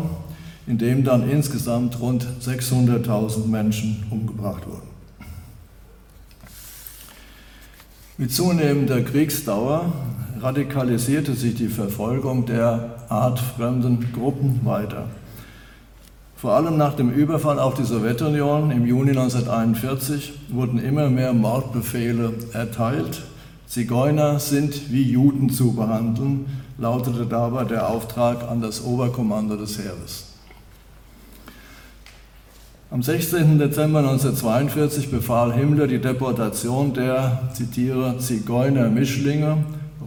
in 0.69 0.77
dem 0.77 1.03
dann 1.03 1.27
insgesamt 1.27 1.99
rund 1.99 2.27
600.000 2.45 3.47
Menschen 3.47 4.03
umgebracht 4.12 4.67
wurden. 4.67 4.88
Mit 8.19 8.32
zunehmender 8.32 9.01
Kriegsdauer 9.01 9.91
radikalisierte 10.39 11.34
sich 11.34 11.55
die 11.55 11.69
Verfolgung 11.69 12.45
der 12.45 12.97
artfremden 13.10 14.13
Gruppen 14.13 14.60
weiter. 14.63 15.05
Vor 16.36 16.53
allem 16.53 16.77
nach 16.77 16.93
dem 16.93 17.10
Überfall 17.10 17.58
auf 17.58 17.73
die 17.73 17.84
Sowjetunion 17.84 18.69
im 18.69 18.86
Juni 18.86 19.10
1941 19.10 20.34
wurden 20.49 20.77
immer 20.77 21.10
mehr 21.10 21.34
Mordbefehle 21.34 22.34
erteilt. 22.53 23.23
Zigeuner 23.65 24.39
sind 24.39 24.91
wie 24.91 25.03
Juden 25.03 25.49
zu 25.49 25.73
behandeln, 25.73 26.45
lautete 26.77 27.25
dabei 27.25 27.63
der 27.63 27.89
Auftrag 27.89 28.47
an 28.47 28.62
das 28.62 28.84
Oberkommando 28.84 29.55
des 29.58 29.79
Heeres. 29.79 30.28
Am 32.91 33.04
16. 33.04 33.60
Dezember 33.60 33.99
1942 33.99 35.12
befahl 35.12 35.54
Himmler 35.54 35.86
die 35.86 35.99
Deportation 35.99 36.91
der, 36.91 37.52
zitiere, 37.54 38.17
Zigeuner-Mischlinge 38.17 39.58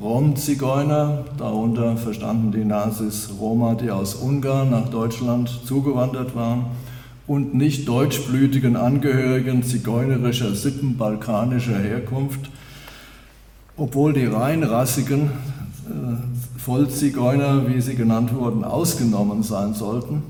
Rom-Zigeuner, 0.03 1.25
darunter 1.39 1.97
verstanden 1.97 2.51
die 2.51 2.65
Nazis 2.65 3.31
Roma, 3.39 3.77
die 3.77 3.93
aus 3.93 4.17
Ungarn 4.17 4.71
nach 4.71 4.89
Deutschland 4.89 5.49
zugewandert 5.65 6.35
waren, 6.35 6.65
und 7.29 7.55
nicht 7.55 7.87
deutschblütigen 7.87 8.75
Angehörigen 8.75 9.63
zigeunerischer 9.63 10.57
Sippen 10.57 10.97
balkanischer 10.97 11.79
Herkunft, 11.79 12.51
obwohl 13.77 14.13
die 14.13 14.27
reinrassigen 14.27 15.31
äh, 15.87 16.59
Vollzigeuner, 16.59 17.69
wie 17.69 17.81
sie 17.81 17.95
genannt 17.95 18.35
wurden, 18.35 18.65
ausgenommen 18.65 19.45
sein 19.45 19.73
sollten, 19.73 20.25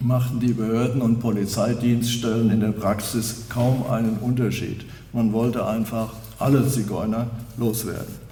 machten 0.00 0.40
die 0.40 0.52
Behörden 0.52 1.00
und 1.00 1.20
Polizeidienststellen 1.20 2.50
in 2.50 2.60
der 2.60 2.72
Praxis 2.72 3.44
kaum 3.48 3.86
einen 3.90 4.18
Unterschied. 4.18 4.84
Man 5.12 5.32
wollte 5.32 5.66
einfach 5.66 6.12
alle 6.38 6.68
Zigeuner 6.68 7.28
loswerden. 7.56 8.26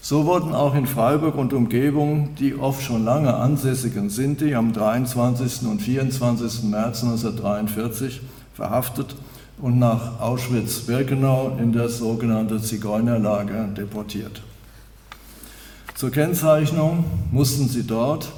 So 0.00 0.24
wurden 0.24 0.54
auch 0.54 0.74
in 0.74 0.86
Freiburg 0.86 1.36
und 1.36 1.52
Umgebung 1.52 2.34
die 2.38 2.54
oft 2.54 2.82
schon 2.82 3.04
lange 3.04 3.34
ansässigen 3.34 4.10
Sinti 4.10 4.54
am 4.54 4.72
23. 4.72 5.68
und 5.68 5.82
24. 5.82 6.64
März 6.64 7.02
1943 7.02 8.20
verhaftet 8.54 9.14
und 9.60 9.78
nach 9.78 10.20
Auschwitz-Birkenau 10.20 11.58
in 11.60 11.72
das 11.72 11.98
sogenannte 11.98 12.60
Zigeunerlager 12.60 13.64
deportiert. 13.68 14.42
Zur 15.94 16.10
Kennzeichnung 16.10 17.04
mussten 17.32 17.68
sie 17.68 17.82
dort 17.82 18.32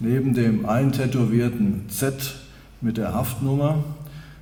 neben 0.00 0.34
dem 0.34 0.66
eintätowierten 0.66 1.84
Z 1.90 2.34
mit 2.80 2.96
der 2.96 3.14
Haftnummer 3.14 3.84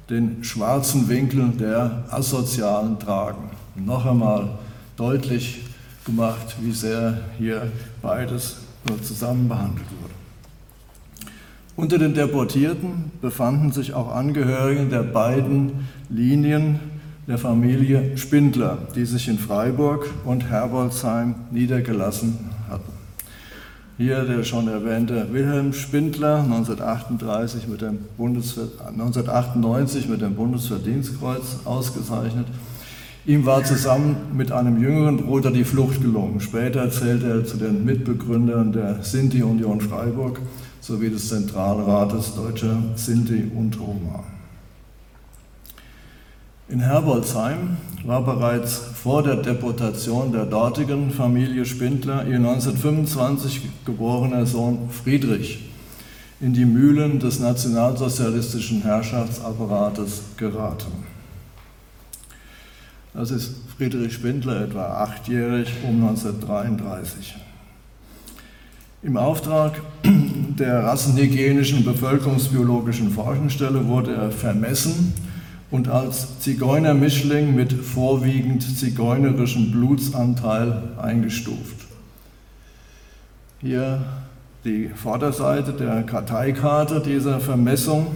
den 0.08 0.42
schwarzen 0.42 1.08
Winkel 1.08 1.50
der 1.50 2.04
Asozialen 2.10 2.98
tragen. 2.98 3.50
Noch 3.74 4.06
einmal 4.06 4.58
deutlich 4.96 5.60
gemacht, 6.06 6.56
wie 6.60 6.72
sehr 6.72 7.20
hier 7.36 7.70
beides 8.00 8.56
zusammen 9.02 9.48
behandelt 9.48 9.86
wurde. 10.00 10.14
Unter 11.76 11.98
den 11.98 12.14
Deportierten 12.14 13.12
befanden 13.20 13.70
sich 13.70 13.92
auch 13.92 14.12
Angehörige 14.12 14.86
der 14.86 15.02
beiden 15.02 15.88
Linien 16.08 16.80
der 17.26 17.38
Familie 17.38 18.16
Spindler, 18.16 18.78
die 18.96 19.04
sich 19.04 19.28
in 19.28 19.38
Freiburg 19.38 20.08
und 20.24 20.48
Herbolzheim 20.48 21.34
niedergelassen 21.50 22.50
hatten. 22.68 22.97
Hier 23.98 24.22
der 24.22 24.44
schon 24.44 24.68
erwähnte 24.68 25.26
Wilhelm 25.32 25.72
Spindler, 25.72 26.44
1938 26.44 27.66
mit 27.66 27.80
dem 27.80 27.98
1998 28.16 30.08
mit 30.08 30.20
dem 30.20 30.36
Bundesverdienstkreuz 30.36 31.58
ausgezeichnet, 31.64 32.46
Ihm 33.26 33.44
war 33.44 33.62
zusammen 33.64 34.16
mit 34.32 34.52
einem 34.52 34.80
jüngeren 34.80 35.18
Bruder 35.18 35.50
die 35.50 35.64
Flucht 35.64 36.00
gelungen. 36.00 36.40
Später 36.40 36.90
zählte 36.90 37.28
er 37.28 37.44
zu 37.44 37.58
den 37.58 37.84
Mitbegründern 37.84 38.72
der 38.72 39.02
Sinti-Union 39.02 39.82
Freiburg 39.82 40.40
sowie 40.80 41.10
des 41.10 41.28
Zentralrates 41.28 42.36
Deutscher 42.36 42.78
Sinti 42.94 43.50
und 43.54 43.78
Roma. 43.78 44.24
In 46.70 46.80
Herbolzheim 46.80 47.78
war 48.04 48.22
bereits 48.22 48.76
vor 48.76 49.22
der 49.22 49.36
Deportation 49.36 50.32
der 50.32 50.44
dortigen 50.44 51.10
Familie 51.10 51.64
Spindler 51.64 52.26
ihr 52.26 52.36
1925 52.36 53.62
geborener 53.86 54.44
Sohn 54.44 54.90
Friedrich 54.90 55.70
in 56.40 56.52
die 56.52 56.66
Mühlen 56.66 57.20
des 57.20 57.40
nationalsozialistischen 57.40 58.82
Herrschaftsapparates 58.82 60.20
geraten. 60.36 60.92
Das 63.14 63.30
ist 63.30 63.54
Friedrich 63.78 64.12
Spindler, 64.12 64.60
etwa 64.64 65.02
achtjährig, 65.04 65.72
um 65.88 66.06
1933. 66.06 67.34
Im 69.02 69.16
Auftrag 69.16 69.80
der 70.04 70.84
rassenhygienischen 70.84 71.82
bevölkerungsbiologischen 71.82 73.10
Forschungsstelle 73.10 73.86
wurde 73.88 74.14
er 74.14 74.30
vermessen 74.30 75.14
und 75.70 75.88
als 75.88 76.40
Zigeunermischling 76.40 77.54
mit 77.54 77.72
vorwiegend 77.72 78.62
zigeunerischem 78.62 79.70
Blutsanteil 79.70 80.82
eingestuft. 81.00 81.86
Hier 83.60 84.02
die 84.64 84.88
Vorderseite 84.88 85.72
der 85.72 86.02
Karteikarte 86.04 87.00
dieser 87.00 87.40
Vermessung 87.40 88.06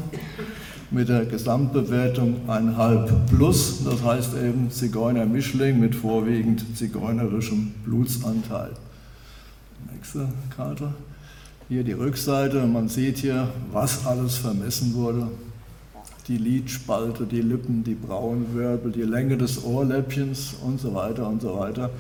mit 0.91 1.09
der 1.09 1.27
Gesamtbewertung 1.27 2.37
1,5 2.49 3.11
plus, 3.35 3.85
das 3.85 4.03
heißt 4.03 4.35
eben 4.35 4.71
Zigeunermischling 4.71 5.79
mit 5.79 5.95
vorwiegend 5.95 6.77
zigeunerischem 6.77 7.73
Blutsanteil. 7.85 8.71
Nächste 9.93 10.29
Karte. 10.55 10.93
Hier 11.69 11.85
die 11.85 11.93
Rückseite, 11.93 12.67
man 12.67 12.89
sieht 12.89 13.19
hier, 13.19 13.49
was 13.73 14.07
alles 14.07 14.37
vermessen 14.37 14.95
wurde 14.95 15.29
die 16.29 16.39
Lidspalte, 16.39 17.27
die 17.27 17.41
Lippen, 17.41 17.85
die 17.85 17.95
Brauenwirbel, 17.95 18.93
die 18.93 19.03
Länge 19.03 19.37
des 19.37 19.65
Ohrläppchens 19.65 20.55
und 20.65 20.81
so 20.81 20.95
weiter 20.95 21.29
und 21.29 21.43
so 21.43 21.59
weiter 21.59 21.91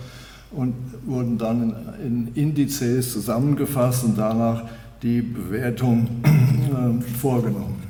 und 0.51 0.75
wurden 1.07 1.39
dann 1.39 1.75
in, 2.05 2.29
Indizes 2.35 3.13
zusammengefasst 3.13 4.05
und 4.05 4.19
danach 4.19 4.65
die 5.03 5.23
Bewertung 5.23 6.09
äh, 6.25 7.19
vorgenommen. 7.19 7.83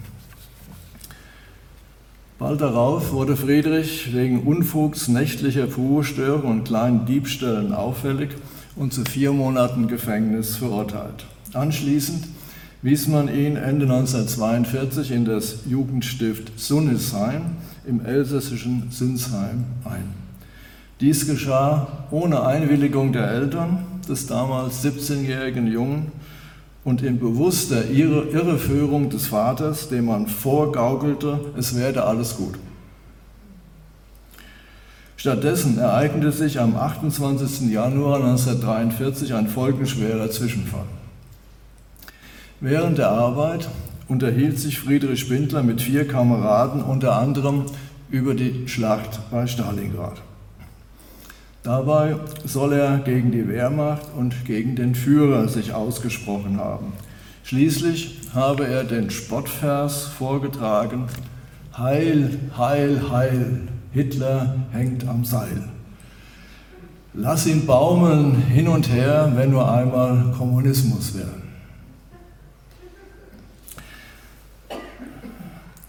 Bald 2.38 2.60
darauf 2.60 3.12
wurde 3.12 3.36
Friedrich 3.36 4.12
wegen 4.14 4.40
Unfugs, 4.40 5.08
nächtlicher 5.08 5.72
Ruhestörung 5.72 6.50
und 6.50 6.64
kleinen 6.64 7.06
Diebstählen 7.06 7.72
auffällig 7.72 8.30
und 8.74 8.92
zu 8.92 9.04
vier 9.04 9.32
Monaten 9.32 9.86
Gefängnis 9.86 10.56
verurteilt. 10.56 11.26
Anschließend 11.52 12.26
wies 12.82 13.06
man 13.06 13.28
ihn 13.28 13.56
Ende 13.56 13.86
1942 13.86 15.12
in 15.12 15.24
das 15.24 15.60
Jugendstift 15.66 16.58
Sunnisheim 16.58 17.42
im 17.86 18.04
elsässischen 18.04 18.90
Sinsheim 18.90 19.64
ein. 19.84 20.14
Dies 21.00 21.26
geschah 21.26 22.06
ohne 22.10 22.44
Einwilligung 22.44 23.12
der 23.12 23.28
Eltern 23.30 23.84
des 24.08 24.26
damals 24.26 24.84
17-jährigen 24.84 25.66
Jungen 25.66 26.12
und 26.84 27.02
in 27.02 27.20
bewusster 27.20 27.88
Irreführung 27.88 29.10
des 29.10 29.28
Vaters, 29.28 29.88
dem 29.88 30.06
man 30.06 30.26
vorgaukelte, 30.26 31.40
es 31.56 31.76
werde 31.76 32.04
alles 32.04 32.36
gut. 32.36 32.54
Stattdessen 35.16 35.78
ereignete 35.78 36.32
sich 36.32 36.58
am 36.58 36.74
28. 36.74 37.70
Januar 37.70 38.16
1943 38.16 39.34
ein 39.34 39.46
folgenschwerer 39.46 40.28
Zwischenfall. 40.30 40.86
Während 42.64 42.98
der 42.98 43.10
Arbeit 43.10 43.68
unterhielt 44.06 44.56
sich 44.56 44.78
Friedrich 44.78 45.18
Spindler 45.18 45.64
mit 45.64 45.82
vier 45.82 46.06
Kameraden 46.06 46.80
unter 46.80 47.16
anderem 47.16 47.64
über 48.08 48.34
die 48.34 48.68
Schlacht 48.68 49.18
bei 49.32 49.48
Stalingrad. 49.48 50.22
Dabei 51.64 52.14
soll 52.44 52.74
er 52.74 52.98
gegen 52.98 53.32
die 53.32 53.48
Wehrmacht 53.48 54.06
und 54.16 54.44
gegen 54.44 54.76
den 54.76 54.94
Führer 54.94 55.48
sich 55.48 55.74
ausgesprochen 55.74 56.58
haben. 56.58 56.92
Schließlich 57.42 58.20
habe 58.32 58.68
er 58.68 58.84
den 58.84 59.10
Spottvers 59.10 60.04
vorgetragen, 60.04 61.06
Heil, 61.76 62.30
Heil, 62.56 63.10
Heil, 63.10 63.62
Hitler 63.90 64.54
hängt 64.70 65.08
am 65.08 65.24
Seil. 65.24 65.68
Lass 67.12 67.44
ihn 67.44 67.66
baumeln 67.66 68.36
hin 68.36 68.68
und 68.68 68.88
her, 68.88 69.32
wenn 69.34 69.50
nur 69.50 69.68
einmal 69.68 70.32
Kommunismus 70.38 71.16
wäre. 71.16 71.41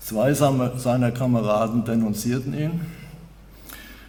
Zwei 0.04 0.34
seiner 0.34 1.12
Kameraden 1.12 1.86
denunzierten 1.86 2.54
ihn. 2.54 2.82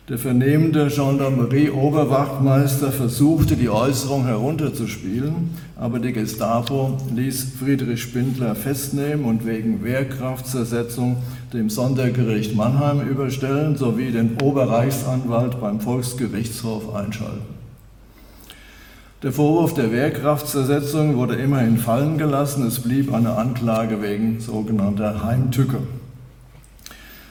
Der 0.08 0.18
vernehmende 0.18 0.88
Gendarmerie-Oberwachtmeister 0.88 2.90
versuchte, 2.90 3.54
die 3.54 3.68
Äußerung 3.68 4.26
herunterzuspielen, 4.26 5.56
aber 5.76 6.00
die 6.00 6.12
Gestapo 6.12 6.98
ließ 7.14 7.52
Friedrich 7.60 8.02
Spindler 8.02 8.56
festnehmen 8.56 9.24
und 9.24 9.46
wegen 9.46 9.84
Wehrkraftzersetzung 9.84 11.18
dem 11.52 11.70
Sondergericht 11.70 12.56
Mannheim 12.56 13.08
überstellen 13.08 13.76
sowie 13.76 14.10
den 14.10 14.36
Oberreichsanwalt 14.42 15.60
beim 15.60 15.80
Volksgerichtshof 15.80 16.92
einschalten. 16.92 17.53
Der 19.24 19.32
Vorwurf 19.32 19.72
der 19.72 19.90
Wehrkraftzersetzung 19.90 21.16
wurde 21.16 21.36
immerhin 21.36 21.78
fallen 21.78 22.18
gelassen. 22.18 22.66
Es 22.66 22.80
blieb 22.80 23.10
eine 23.10 23.36
Anklage 23.38 24.02
wegen 24.02 24.38
sogenannter 24.38 25.24
Heimtücke. 25.24 25.78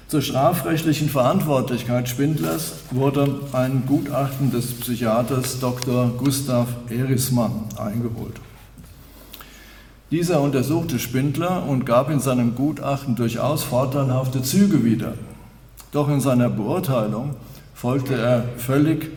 Zur 0.08 0.24
strafrechtlichen 0.24 1.08
Verantwortlichkeit 1.08 2.10
Spindlers 2.10 2.78
wurde 2.90 3.42
ein 3.52 3.84
Gutachten 3.86 4.50
des 4.50 4.74
Psychiaters 4.74 5.60
Dr. 5.60 6.12
Gustav 6.18 6.68
Erismann 6.90 7.66
eingeholt. 7.78 8.42
Dieser 10.10 10.42
untersuchte 10.42 10.98
Spindler 10.98 11.64
und 11.68 11.86
gab 11.86 12.10
in 12.10 12.20
seinem 12.20 12.56
Gutachten 12.56 13.16
durchaus 13.16 13.62
vorteilhafte 13.62 14.42
Züge 14.42 14.84
wieder. 14.84 15.14
Doch 15.92 16.10
in 16.10 16.22
seiner 16.22 16.50
Beurteilung 16.50 17.36
folgte 17.76 18.16
er 18.16 18.46
völlig 18.58 19.12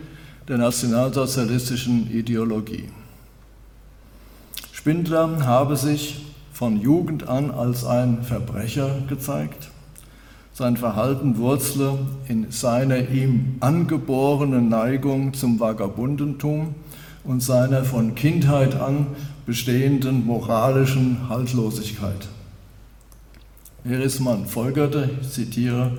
der 0.49 0.59
nationalsozialistischen 0.59 2.11
Ideologie. 2.11 2.89
Spindler 4.73 5.45
habe 5.45 5.77
sich 5.77 6.25
von 6.53 6.81
Jugend 6.81 7.29
an 7.29 7.51
als 7.51 7.85
ein 7.85 8.23
Verbrecher 8.23 9.03
gezeigt. 9.09 9.71
Sein 10.53 10.77
Verhalten 10.77 11.37
wurzle 11.37 11.99
in 12.29 12.51
seiner 12.51 13.11
ihm 13.11 13.57
angeborenen 13.61 14.69
Neigung 14.69 15.35
zum 15.35 15.59
Vagabundentum 15.59 16.77
und 17.25 17.43
seiner 17.43 17.85
von 17.85 18.15
Kindheit 18.15 18.77
an 18.77 19.09
bestehenden 19.45 20.25
moralischen 20.25 21.29
Haltlosigkeit. 21.29 22.29
Erismann 23.85 24.47
folgerte, 24.47 25.11
ich 25.21 25.31
zitiere, 25.31 25.93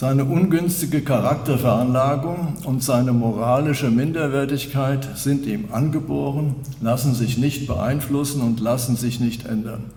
seine 0.00 0.24
ungünstige 0.24 1.02
Charakterveranlagung 1.02 2.56
und 2.64 2.82
seine 2.82 3.12
moralische 3.12 3.90
Minderwertigkeit 3.90 5.06
sind 5.14 5.44
ihm 5.44 5.66
angeboren, 5.72 6.54
lassen 6.80 7.14
sich 7.14 7.36
nicht 7.36 7.66
beeinflussen 7.66 8.40
und 8.40 8.60
lassen 8.60 8.96
sich 8.96 9.20
nicht 9.20 9.44
ändern. 9.44 9.90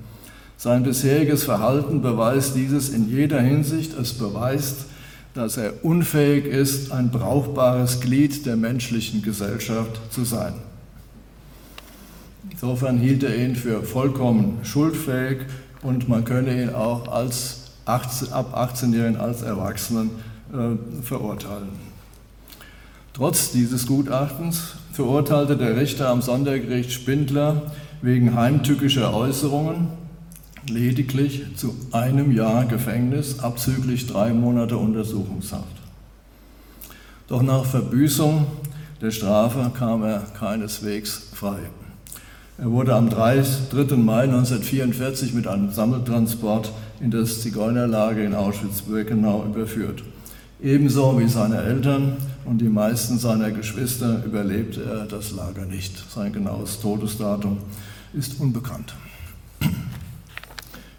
Sein 0.57 0.83
bisheriges 0.83 1.45
Verhalten 1.45 2.01
beweist 2.01 2.53
dieses 2.57 2.89
in 2.89 3.07
jeder 3.07 3.39
Hinsicht. 3.39 3.97
Es 3.97 4.11
beweist, 4.11 4.87
dass 5.35 5.55
er 5.55 5.85
unfähig 5.85 6.47
ist, 6.47 6.91
ein 6.91 7.09
brauchbares 7.09 8.01
Glied 8.01 8.45
der 8.45 8.57
menschlichen 8.57 9.21
Gesellschaft 9.21 10.01
zu 10.09 10.25
sein. 10.25 10.51
Insofern 12.51 12.97
hielt 12.97 13.23
er 13.23 13.37
ihn 13.37 13.55
für 13.55 13.83
vollkommen 13.83 14.57
schuldfähig 14.63 15.43
und 15.81 16.09
man 16.09 16.25
könne 16.25 16.61
ihn 16.61 16.71
auch 16.71 17.07
als 17.07 17.62
18, 17.85 18.33
ab 18.33 18.57
18-Jährigen 18.57 19.17
als 19.17 19.41
Erwachsenen 19.41 20.11
äh, 20.51 21.03
verurteilen. 21.03 21.69
Trotz 23.13 23.51
dieses 23.51 23.85
Gutachtens 23.85 24.75
verurteilte 24.91 25.55
der 25.55 25.75
Richter 25.75 26.09
am 26.09 26.21
Sondergericht 26.21 26.91
Spindler 26.91 27.71
wegen 28.01 28.35
heimtückischer 28.35 29.13
Äußerungen 29.13 29.89
lediglich 30.67 31.55
zu 31.55 31.75
einem 31.91 32.31
Jahr 32.31 32.65
Gefängnis 32.65 33.39
abzüglich 33.39 34.07
drei 34.07 34.33
Monate 34.33 34.77
Untersuchungshaft. 34.77 35.65
Doch 37.27 37.41
nach 37.41 37.65
Verbüßung 37.65 38.45
der 39.01 39.11
Strafe 39.11 39.71
kam 39.77 40.03
er 40.03 40.21
keineswegs 40.37 41.29
frei. 41.33 41.59
Er 42.57 42.71
wurde 42.71 42.95
am 42.95 43.09
3. 43.09 43.43
Mai 43.97 44.23
1944 44.23 45.33
mit 45.33 45.47
einem 45.47 45.71
Sammeltransport 45.71 46.71
in 46.99 47.11
das 47.11 47.41
Zigeunerlager 47.41 48.23
in 48.23 48.33
Auschwitz-Birkenau 48.33 49.45
überführt. 49.45 50.03
Ebenso 50.61 51.19
wie 51.19 51.27
seine 51.27 51.61
Eltern 51.61 52.17
und 52.45 52.59
die 52.59 52.69
meisten 52.69 53.19
seiner 53.19 53.51
Geschwister 53.51 54.23
überlebte 54.25 54.83
er 54.83 55.05
das 55.05 55.31
Lager 55.31 55.65
nicht. 55.65 56.03
Sein 56.09 56.31
genaues 56.31 56.79
Todesdatum 56.79 57.57
ist 58.13 58.39
unbekannt. 58.39 58.95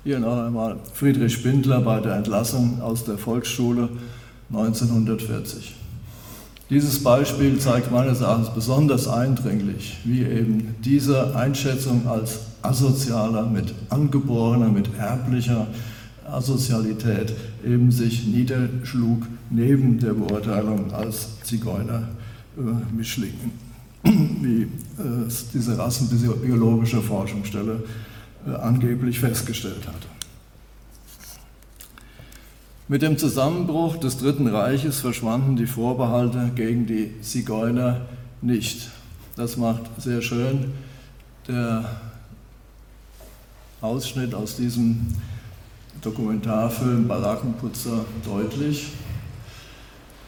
Hier 0.04 0.18
noch 0.18 0.44
einmal 0.44 0.76
Friedrich 0.92 1.32
Spindler 1.32 1.80
bei 1.80 2.00
der 2.00 2.16
Entlassung 2.16 2.82
aus 2.82 3.04
der 3.04 3.16
Volksschule 3.16 3.88
1940. 4.50 5.74
Dieses 6.70 7.02
Beispiel 7.02 7.58
zeigt 7.58 7.90
meines 7.90 8.20
Erachtens 8.20 8.50
besonders 8.54 9.08
eindringlich, 9.08 9.98
wie 10.04 10.22
eben 10.22 10.74
diese 10.84 11.34
Einschätzung 11.36 12.06
als 12.06 12.40
asozialer, 12.64 13.46
mit 13.46 13.74
angeborener, 13.90 14.68
mit 14.68 14.88
erblicher 14.98 15.66
Asozialität 16.26 17.32
eben 17.64 17.90
sich 17.90 18.26
niederschlug 18.26 19.26
neben 19.50 19.98
der 19.98 20.14
Beurteilung 20.14 20.92
als 20.92 21.40
Zigeuner 21.42 22.08
äh, 22.56 22.96
Mischlingen, 22.96 23.52
wie 24.02 24.62
äh, 24.62 24.68
diese 25.52 25.78
rassenbiologische 25.78 27.02
Forschungsstelle 27.02 27.82
äh, 28.46 28.54
angeblich 28.54 29.20
festgestellt 29.20 29.86
hat. 29.86 30.06
Mit 32.86 33.02
dem 33.02 33.16
Zusammenbruch 33.16 33.96
des 33.96 34.18
Dritten 34.18 34.46
Reiches 34.46 35.00
verschwanden 35.00 35.56
die 35.56 35.66
Vorbehalte 35.66 36.50
gegen 36.54 36.86
die 36.86 37.20
Zigeuner 37.22 38.02
nicht. 38.42 38.90
Das 39.36 39.56
macht 39.56 39.82
sehr 39.98 40.20
schön 40.20 40.72
der 41.48 41.84
Ausschnitt 43.84 44.34
aus 44.34 44.56
diesem 44.56 45.14
Dokumentarfilm 46.00 47.06
Barackenputzer 47.06 48.06
deutlich, 48.24 48.92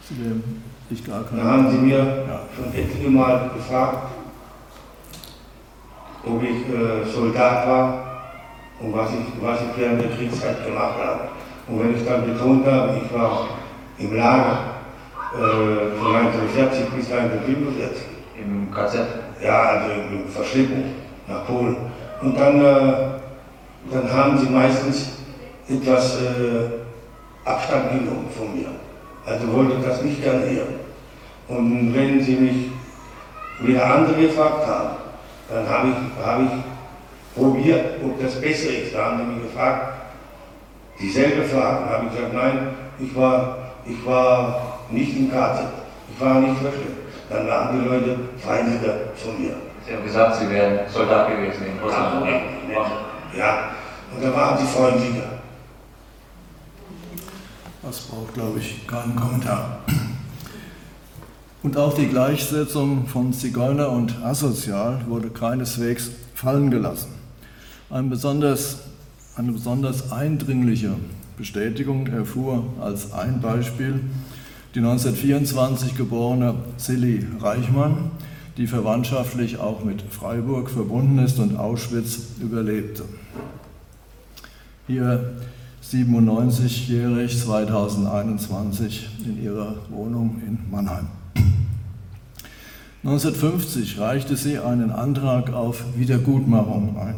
zu 0.07 0.15
dem 0.15 0.43
ich 0.91 1.05
gar 1.05 1.25
keine. 1.25 1.43
Da 1.43 1.51
haben 1.53 1.71
Sie 1.71 1.79
mir 1.79 1.99
ja. 1.99 2.41
schon 2.55 2.73
etliche 2.75 3.09
Mal 3.09 3.51
gefragt, 3.57 4.11
ob 6.25 6.43
ich 6.43 6.69
äh, 6.69 7.11
Soldat 7.11 7.67
war 7.67 8.05
und 8.81 8.93
was 8.93 9.11
ich, 9.13 9.43
was 9.43 9.61
ich 9.63 9.81
während 9.81 10.03
der 10.03 10.11
Kriegszeit 10.11 10.67
gemacht 10.67 10.99
habe. 11.03 11.21
Und 11.67 11.81
wenn 11.81 11.97
ich 11.97 12.07
dann 12.07 12.27
betont 12.27 12.67
habe, 12.67 13.01
ich 13.03 13.13
war 13.13 13.49
im 13.99 14.15
Lager 14.15 14.59
äh, 15.33 15.99
von 15.99 16.15
1940 16.15 16.91
bis 16.91 17.11
1945. 17.11 18.03
Im 18.39 18.71
KZ? 18.71 19.01
Ja, 19.43 19.63
also 19.63 19.93
im 19.93 20.29
Verschleppung 20.29 20.85
nach 21.27 21.47
Polen. 21.47 21.77
Und 22.21 22.39
dann, 22.39 22.61
äh, 22.61 23.16
dann 23.93 24.13
haben 24.13 24.39
sie 24.39 24.47
meistens 24.47 25.19
etwas 25.69 26.17
äh, 26.21 27.49
Abstand 27.49 27.91
genommen 27.91 28.29
von 28.37 28.57
mir. 28.57 28.69
Also 29.25 29.53
wollte 29.53 29.87
das 29.87 30.03
nicht 30.03 30.23
gerne 30.23 30.43
hören. 30.43 30.75
Und 31.49 31.95
wenn 31.95 32.21
sie 32.21 32.37
mich 32.37 32.71
wieder 33.61 33.85
andere 33.85 34.21
gefragt 34.21 34.67
haben, 34.67 34.91
dann 35.49 35.69
habe 35.69 35.89
ich, 35.89 36.25
hab 36.25 36.41
ich 36.41 37.41
probiert, 37.41 38.01
ob 38.05 38.21
das 38.21 38.41
besser 38.41 38.71
ist. 38.71 38.95
Da 38.95 39.07
haben 39.07 39.19
sie 39.19 39.25
mich 39.25 39.43
gefragt, 39.43 39.95
dieselbe 41.01 41.45
Frage. 41.45 41.85
Da 41.85 41.97
habe 41.97 42.07
ich 42.07 42.17
gesagt, 42.17 42.35
nein, 42.35 42.69
ich 42.99 43.15
war, 43.15 43.59
ich 43.87 44.07
war 44.07 44.81
nicht 44.91 45.17
im 45.17 45.31
KZ. 45.31 45.63
Ich 46.13 46.21
war 46.21 46.41
nicht 46.41 46.61
verschleppt. 46.61 47.07
Dann 47.29 47.49
waren 47.49 47.81
die 47.81 47.89
Leute 47.89 48.19
Feinde 48.39 49.11
von 49.17 49.41
mir. 49.41 49.55
Sie 49.87 49.95
haben 49.95 50.05
gesagt, 50.05 50.37
Sie 50.37 50.51
wären 50.51 50.81
Soldat 50.89 51.29
gewesen 51.29 51.67
in 51.67 51.79
Russland. 51.83 52.27
Ja, 52.73 53.06
ja, 53.37 53.71
und 54.15 54.23
da 54.23 54.35
waren 54.35 54.59
sie 54.59 54.73
freundlicher. 54.73 55.41
Das 57.83 58.01
braucht, 58.01 58.35
glaube 58.35 58.59
ich, 58.59 58.87
keinen 58.87 59.15
Kommentar. 59.15 59.81
Und 61.63 61.77
auch 61.77 61.95
die 61.95 62.07
Gleichsetzung 62.07 63.07
von 63.07 63.33
Zigeuner 63.33 63.91
und 63.91 64.23
asozial 64.23 65.01
wurde 65.09 65.31
keineswegs 65.31 66.11
fallen 66.35 66.71
gelassen. 66.71 67.09
Ein 67.91 68.11
besonders, 68.11 68.79
eine 69.37 69.53
besonders 69.53 70.13
eindringliche 70.13 70.95
Bestätigung 71.37 72.07
erfuhr 72.07 72.65
als 72.81 73.13
ein 73.13 73.41
Beispiel 73.41 74.01
die 74.75 74.81
1924 74.81 75.97
geborene 75.97 76.55
Silly 76.77 77.27
Reichmann, 77.41 78.11
die 78.57 78.67
verwandtschaftlich 78.67 79.59
auch 79.59 79.85
mit 79.85 80.03
Freiburg 80.03 80.71
verbunden 80.71 81.19
ist 81.19 81.39
und 81.39 81.59
Auschwitz 81.59 82.29
überlebte. 82.41 83.05
Hier 84.87 85.35
97-jährig 85.85 87.39
2021 87.39 89.09
in 89.25 89.43
ihrer 89.43 89.75
Wohnung 89.91 90.41
in 90.47 90.59
Mannheim. 90.71 91.09
1950 93.05 94.01
reichte 94.01 94.37
sie 94.37 94.59
einen 94.59 94.91
Antrag 94.91 95.53
auf 95.53 95.85
Wiedergutmachung 95.95 96.99
ein. 96.99 97.15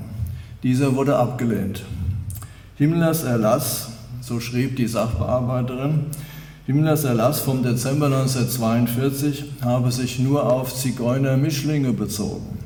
Dieser 0.62 0.96
wurde 0.96 1.16
abgelehnt. 1.16 1.82
Himmlers 2.76 3.22
Erlass, 3.22 3.88
so 4.20 4.38
schrieb 4.38 4.76
die 4.76 4.86
Sachbearbeiterin, 4.86 6.06
Himmlers 6.68 7.04
Erlass 7.04 7.40
vom 7.40 7.62
Dezember 7.62 8.08
1942 8.08 9.42
habe 9.62 9.90
sich 9.90 10.18
nur 10.18 10.52
auf 10.52 10.74
Zigeuner-Mischlinge 10.74 11.94
bezogen. 11.94 12.58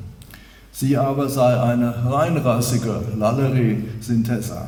Sie 0.73 0.97
aber 0.97 1.29
sei 1.29 1.57
eine 1.57 2.11
reinrassige 2.11 2.99
Lallerie-Synthesa. 3.17 4.67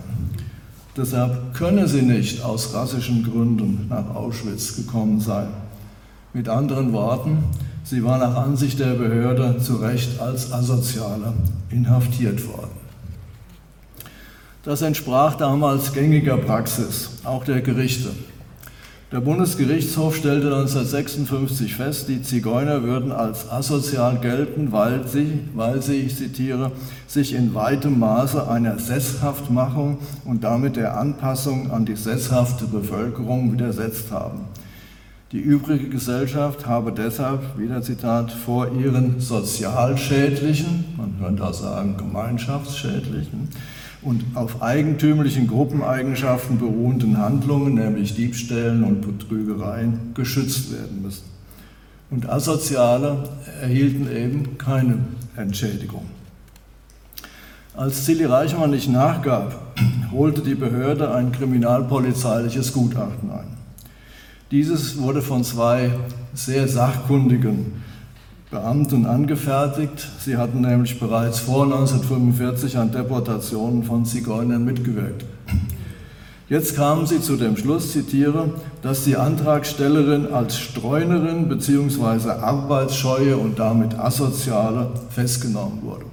Deshalb 0.96 1.54
könne 1.54 1.86
sie 1.90 2.04
nicht 2.04 2.46
aus 2.46 2.74
rassischen 2.74 3.30
Gründen 3.30 3.88
nach 3.90 4.16
Auschwitz 4.16 4.78
gekommen 4.78 5.20
sein. 5.20 5.50
Mit 6.32 6.48
anderen 6.48 6.94
Worten, 6.94 7.44
sie 7.84 8.06
war 8.06 8.18
nach 8.18 8.38
Ansicht 8.38 8.80
der 8.80 8.94
Behörde 8.94 9.58
zu 9.58 9.76
Recht 9.76 10.18
als 10.22 10.54
Asoziale 10.54 11.34
inhaftiert 11.70 12.48
worden. 12.48 12.72
Das 14.64 14.82
entsprach 14.82 15.36
damals 15.36 15.92
gängiger 15.92 16.38
Praxis, 16.38 17.10
auch 17.26 17.44
der 17.44 17.60
Gerichte. 17.60 18.12
Der 19.16 19.22
Bundesgerichtshof 19.22 20.18
stellte 20.18 20.48
1956 20.48 21.74
fest, 21.74 22.10
die 22.10 22.22
Zigeuner 22.22 22.84
würden 22.84 23.14
als 23.14 23.50
asozial 23.50 24.18
gelten, 24.18 24.74
weil 24.74 25.08
sie, 25.08 25.40
weil 25.54 25.82
sie, 25.82 26.02
ich 26.02 26.18
zitiere, 26.18 26.74
sich 27.08 27.34
in 27.34 27.56
weitem 27.56 27.98
Maße 27.98 28.46
einer 28.46 28.78
Sesshaftmachung 28.78 30.00
und 30.26 30.44
damit 30.44 30.76
der 30.76 30.98
Anpassung 30.98 31.72
an 31.72 31.86
die 31.86 31.96
sesshafte 31.96 32.66
Bevölkerung 32.66 33.54
widersetzt 33.54 34.12
haben. 34.12 34.42
Die 35.32 35.40
übrige 35.40 35.88
Gesellschaft 35.88 36.66
habe 36.66 36.92
deshalb, 36.92 37.58
wieder 37.58 37.82
Zitat, 37.82 38.34
vor 38.34 38.70
ihren 38.74 39.22
sozialschädlichen, 39.22 40.94
man 40.98 41.16
könnte 41.22 41.46
auch 41.46 41.54
sagen 41.54 41.96
gemeinschaftsschädlichen, 41.96 43.48
und 44.06 44.24
auf 44.36 44.62
eigentümlichen 44.62 45.48
Gruppeneigenschaften 45.48 46.60
beruhenden 46.60 47.18
Handlungen, 47.18 47.74
nämlich 47.74 48.14
Diebstählen 48.14 48.84
und 48.84 49.02
Betrügereien, 49.02 50.12
geschützt 50.14 50.72
werden 50.72 51.02
müssen. 51.02 51.26
Und 52.12 52.30
Asoziale 52.30 53.28
erhielten 53.62 54.08
eben 54.16 54.60
keine 54.60 55.00
Entschädigung. 55.36 56.06
Als 57.76 58.06
Silly 58.06 58.26
Reichmann 58.26 58.70
nicht 58.70 58.90
nachgab, 58.90 59.74
holte 60.12 60.42
die 60.42 60.56
Behörde 60.56 61.14
ein 61.14 61.32
kriminalpolizeiliches 61.32 62.72
Gutachten 62.74 63.32
ein. 63.32 63.48
Dieses 64.52 65.00
wurde 65.00 65.24
von 65.24 65.44
zwei 65.44 65.92
sehr 66.36 66.68
sachkundigen 66.68 67.84
Beamten 68.52 69.06
angefertigt. 69.06 70.08
Sie 70.20 70.38
hatten 70.38 70.62
nämlich 70.62 71.00
bereits 71.00 71.40
vor 71.40 71.64
1945 71.64 72.78
an 72.78 72.92
Deportationen 72.92 73.84
von 73.84 74.06
Zigeunern 74.06 74.64
mitgewirkt. 74.64 75.26
Jetzt 76.48 76.76
kamen 76.76 77.08
sie 77.08 77.22
zu 77.22 77.38
dem 77.38 77.58
Schluss, 77.58 77.92
zitiere, 77.92 78.52
dass 78.84 79.04
die 79.04 79.18
Antragstellerin 79.18 80.32
als 80.32 80.60
Streunerin 80.60 81.50
bzw. 81.50 82.30
arbeitsscheue 82.30 83.36
und 83.36 83.58
damit 83.58 83.98
asoziale 83.98 84.92
festgenommen 85.10 85.82
wurde. 85.82 86.06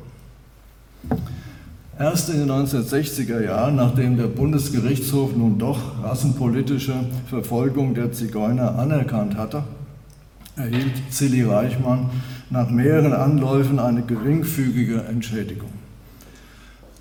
Erst 1.99 2.31
in 2.31 2.39
den 2.39 2.51
1960er 2.51 3.45
Jahren, 3.45 3.77
nachdem 3.77 4.17
der 4.17 4.29
Bundesgerichtshof 4.29 5.37
nun 5.37 5.59
doch 5.59 6.03
rassenpolitische 6.03 6.95
Verfolgung 7.29 7.95
der 7.95 8.11
Zigeuner 8.13 8.79
anerkannt 8.79 9.37
hatte, 9.37 9.63
erhielt 10.57 10.93
Zilli 11.11 11.43
Reichmann 11.43 12.11
nach 12.51 12.69
mehreren 12.69 13.13
Anläufen 13.13 13.79
eine 13.79 14.03
geringfügige 14.03 15.05
Entschädigung. 15.05 15.71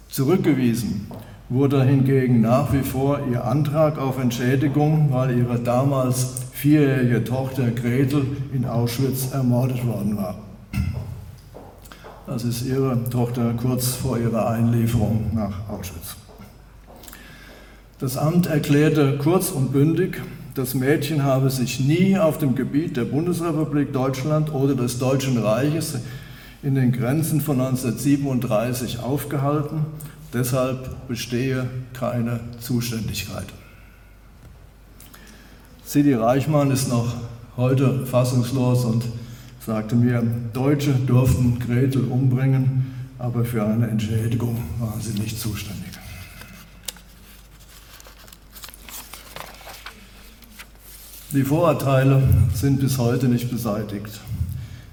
Zurückgewiesen 0.10 1.08
wurde 1.50 1.84
hingegen 1.84 2.42
nach 2.42 2.72
wie 2.72 2.82
vor 2.82 3.20
ihr 3.30 3.44
Antrag 3.44 3.98
auf 3.98 4.18
Entschädigung, 4.18 5.12
weil 5.12 5.38
ihre 5.38 5.60
damals 5.60 6.44
vierjährige 6.54 7.24
Tochter 7.24 7.72
Gretel 7.72 8.26
in 8.54 8.66
Auschwitz 8.66 9.32
ermordet 9.34 9.86
worden 9.86 10.16
war. 10.16 10.36
Das 12.28 12.46
ist 12.46 12.66
ihre 12.66 13.10
Tochter 13.10 13.54
kurz 13.56 13.88
vor 13.96 14.18
ihrer 14.18 14.50
Einlieferung 14.50 15.32
nach 15.34 15.68
Auschwitz. 15.70 16.16
Das 18.00 18.16
Amt 18.16 18.48
erklärte 18.48 19.18
kurz 19.18 19.50
und 19.50 19.74
bündig, 19.74 20.22
das 20.56 20.74
Mädchen 20.74 21.24
habe 21.24 21.50
sich 21.50 21.80
nie 21.80 22.18
auf 22.18 22.38
dem 22.38 22.56
Gebiet 22.56 22.98
der 22.98 23.06
Bundesrepublik 23.06 23.94
Deutschland 23.94 24.54
oder 24.54 24.76
des 24.76 25.00
Deutschen 25.00 25.38
Reiches 25.38 26.00
in 26.64 26.76
den 26.76 26.92
Grenzen 26.92 27.42
von 27.42 27.60
1937 27.60 29.00
aufgehalten 29.00 29.86
Deshalb 30.34 31.08
bestehe 31.08 31.68
keine 31.94 32.40
Zuständigkeit. 32.62 33.48
Sidi 35.84 36.14
Reichmann 36.14 36.72
ist 36.72 36.88
noch 36.88 37.16
heute 37.58 38.06
fassungslos 38.06 38.86
und 38.86 39.04
sagte 39.66 39.96
mir, 39.96 40.24
Deutsche 40.54 40.94
durften 40.94 41.60
Gretel 41.60 42.06
umbringen, 42.06 42.94
aber 43.20 43.44
für 43.44 43.66
eine 43.66 43.88
Entschädigung 43.88 44.58
waren 44.80 45.02
sie 45.02 45.20
nicht 45.20 45.38
zuständig. 45.38 45.81
Die 51.34 51.44
Vorurteile 51.44 52.22
sind 52.54 52.82
bis 52.82 52.98
heute 52.98 53.30
nicht 53.30 53.50
beseitigt. 53.50 54.20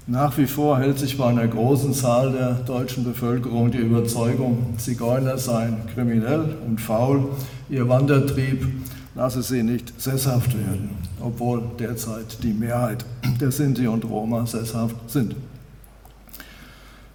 Nach 0.07 0.37
wie 0.37 0.45
vor 0.45 0.79
hält 0.79 0.97
sich 0.97 1.17
bei 1.17 1.25
einer 1.25 1.45
großen 1.45 1.93
Zahl 1.93 2.31
der 2.31 2.53
deutschen 2.53 3.03
Bevölkerung 3.03 3.71
die 3.71 3.79
Überzeugung, 3.79 4.75
Zigeuner 4.77 5.37
seien 5.37 5.75
kriminell 5.93 6.55
und 6.65 6.79
faul, 6.79 7.27
ihr 7.69 7.89
Wandertrieb 7.89 8.65
lasse 9.15 9.43
sie 9.43 9.63
nicht 9.63 9.99
sesshaft 10.01 10.57
werden, 10.57 10.91
obwohl 11.21 11.61
derzeit 11.77 12.41
die 12.41 12.53
Mehrheit 12.53 13.03
der 13.41 13.51
Sinti 13.51 13.85
und 13.87 14.05
Roma 14.05 14.45
sesshaft 14.45 14.95
sind. 15.07 15.35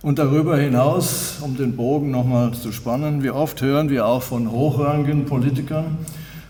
Und 0.02 0.18
darüber 0.18 0.58
hinaus, 0.58 1.38
um 1.40 1.56
den 1.56 1.76
Bogen 1.76 2.10
nochmal 2.10 2.52
zu 2.52 2.72
spannen, 2.72 3.22
wie 3.22 3.30
oft 3.30 3.62
hören 3.62 3.88
wir 3.88 4.04
auch 4.04 4.22
von 4.22 4.50
hochrangigen 4.50 5.24
Politikern, 5.24 5.96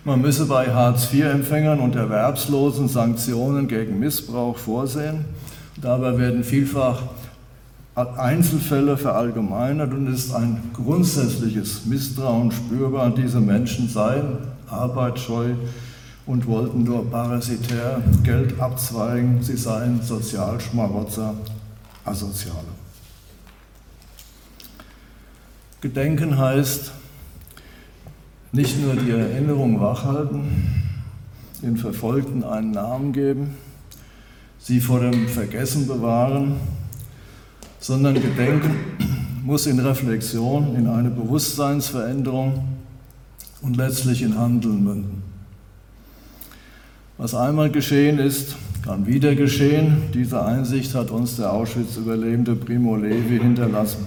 man 0.05 0.21
müsse 0.21 0.45
bei 0.47 0.73
Hartz-IV-Empfängern 0.73 1.81
und 1.81 1.97
Erwerbslosen 1.97 2.89
Sanktionen 2.89 3.69
gegen 3.69 3.99
Missbrauch 3.99 4.59
vorsehen. 4.59 5.25
Dabei 5.81 6.19
werden 6.19 6.45
vielfach 6.45 7.03
Einzelfälle 7.95 8.97
verallgemeinert 8.97 9.93
und 9.93 10.13
ist 10.13 10.35
ein 10.35 10.71
grundsätzliches 10.75 11.87
Misstrauen 11.87 12.51
spürbar. 12.51 13.11
Diese 13.11 13.41
Menschen 13.41 13.89
seien 13.89 14.39
arbeitsscheu 14.69 15.55
und 16.27 16.47
wollten 16.47 16.85
nur 16.85 17.11
parasitär 17.11 18.03
Geld 18.23 18.61
abzweigen. 18.61 19.43
Sie 19.43 19.57
seien 19.57 20.03
Sozialschmarotzer, 20.03 21.35
Asoziale. 22.05 22.75
Gedenken 25.81 26.37
heißt 26.37 26.93
nicht 28.55 28.81
nur 28.81 28.95
die 28.95 29.11
Erinnerung 29.11 29.81
wachhalten, 29.81 30.43
den 31.61 31.77
Verfolgten 31.77 32.45
einen 32.45 32.71
Namen 32.71 33.13
geben, 33.13 33.55
sie 34.59 34.81
vor 34.81 35.01
dem 35.01 35.27
Vergessen 35.29 35.89
bewahren, 35.89 36.55
sondern 37.81 38.15
Gedenken 38.15 38.71
muss 39.43 39.67
in 39.67 39.81
Reflexion, 39.81 40.77
in 40.77 40.87
eine 40.87 41.11
Bewusstseinsveränderung 41.11 42.63
und 43.61 43.77
letztlich 43.77 44.23
in 44.23 44.39
Handeln 44.39 44.85
münden. 44.85 45.23
Was 47.19 47.35
einmal 47.35 47.71
geschehen 47.71 48.21
ist, 48.21 48.55
kann 48.85 49.07
wieder 49.07 49.35
geschehen. 49.35 50.03
Diese 50.15 50.45
Einsicht 50.45 50.95
hat 50.95 51.11
uns 51.11 51.37
der 51.37 51.53
Auschwitz-Überlebende 51.53 52.55
Primo 52.55 52.97
Levi 52.97 53.39
hinterlassen. 53.39 54.07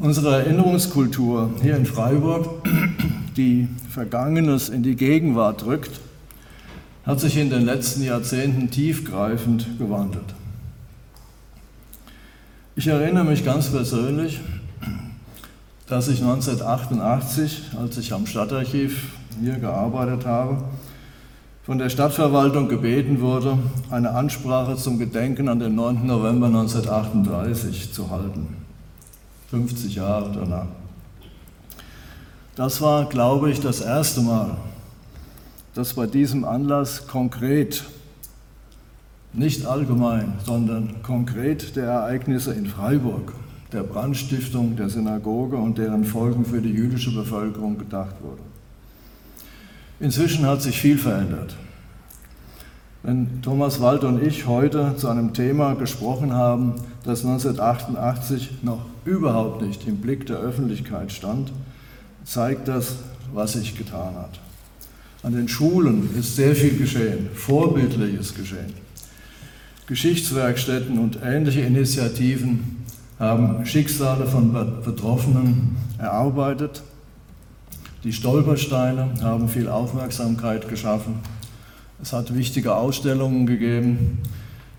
Unsere 0.00 0.44
Erinnerungskultur 0.44 1.50
hier 1.60 1.76
in 1.76 1.84
Freiburg, 1.84 2.48
die 3.36 3.66
Vergangenes 3.90 4.68
in 4.68 4.84
die 4.84 4.94
Gegenwart 4.94 5.64
drückt, 5.64 5.98
hat 7.04 7.18
sich 7.18 7.36
in 7.36 7.50
den 7.50 7.62
letzten 7.62 8.04
Jahrzehnten 8.04 8.70
tiefgreifend 8.70 9.76
gewandelt. 9.76 10.36
Ich 12.76 12.86
erinnere 12.86 13.24
mich 13.24 13.44
ganz 13.44 13.70
persönlich, 13.70 14.38
dass 15.88 16.06
ich 16.06 16.22
1988, 16.22 17.62
als 17.76 17.98
ich 17.98 18.12
am 18.12 18.26
Stadtarchiv 18.26 19.02
hier 19.40 19.56
gearbeitet 19.56 20.26
habe, 20.26 20.62
von 21.64 21.78
der 21.78 21.88
Stadtverwaltung 21.88 22.68
gebeten 22.68 23.20
wurde, 23.20 23.58
eine 23.90 24.10
Ansprache 24.10 24.76
zum 24.76 25.00
Gedenken 25.00 25.48
an 25.48 25.58
den 25.58 25.74
9. 25.74 26.06
November 26.06 26.46
1938 26.46 27.92
zu 27.92 28.12
halten. 28.12 28.67
50 29.50 29.94
Jahre 29.94 30.32
danach. 30.34 30.66
Das 32.54 32.80
war, 32.80 33.08
glaube 33.08 33.50
ich, 33.50 33.60
das 33.60 33.80
erste 33.80 34.20
Mal, 34.20 34.56
dass 35.74 35.94
bei 35.94 36.06
diesem 36.06 36.44
Anlass 36.44 37.06
konkret, 37.06 37.84
nicht 39.32 39.64
allgemein, 39.64 40.34
sondern 40.44 41.02
konkret 41.02 41.76
der 41.76 41.84
Ereignisse 41.84 42.52
in 42.52 42.66
Freiburg, 42.66 43.32
der 43.72 43.84
Brandstiftung 43.84 44.76
der 44.76 44.88
Synagoge 44.88 45.56
und 45.56 45.78
deren 45.78 46.04
Folgen 46.04 46.44
für 46.44 46.60
die 46.60 46.72
jüdische 46.72 47.14
Bevölkerung 47.14 47.78
gedacht 47.78 48.16
wurde. 48.22 48.42
Inzwischen 50.00 50.46
hat 50.46 50.62
sich 50.62 50.80
viel 50.80 50.98
verändert. 50.98 51.54
Wenn 53.02 53.40
Thomas 53.42 53.80
Wald 53.80 54.04
und 54.04 54.22
ich 54.22 54.46
heute 54.46 54.94
zu 54.96 55.08
einem 55.08 55.32
Thema 55.32 55.74
gesprochen 55.74 56.32
haben, 56.32 56.74
das 57.08 57.24
1988 57.24 58.62
noch 58.62 58.84
überhaupt 59.06 59.62
nicht 59.62 59.88
im 59.88 59.96
Blick 59.96 60.26
der 60.26 60.36
Öffentlichkeit 60.36 61.10
stand, 61.10 61.50
zeigt 62.24 62.68
das, 62.68 62.96
was 63.32 63.54
sich 63.54 63.78
getan 63.78 64.14
hat. 64.14 64.38
An 65.22 65.32
den 65.32 65.48
Schulen 65.48 66.14
ist 66.18 66.36
sehr 66.36 66.54
viel 66.54 66.76
geschehen, 66.76 67.30
vorbildliches 67.32 68.34
geschehen. 68.34 68.74
Geschichtswerkstätten 69.86 70.98
und 70.98 71.20
ähnliche 71.24 71.62
Initiativen 71.62 72.84
haben 73.18 73.64
Schicksale 73.64 74.26
von 74.26 74.52
Betroffenen 74.84 75.78
erarbeitet. 75.96 76.82
Die 78.04 78.12
Stolpersteine 78.12 79.14
haben 79.22 79.48
viel 79.48 79.68
Aufmerksamkeit 79.68 80.68
geschaffen. 80.68 81.20
Es 82.02 82.12
hat 82.12 82.34
wichtige 82.34 82.74
Ausstellungen 82.74 83.46
gegeben. 83.46 84.18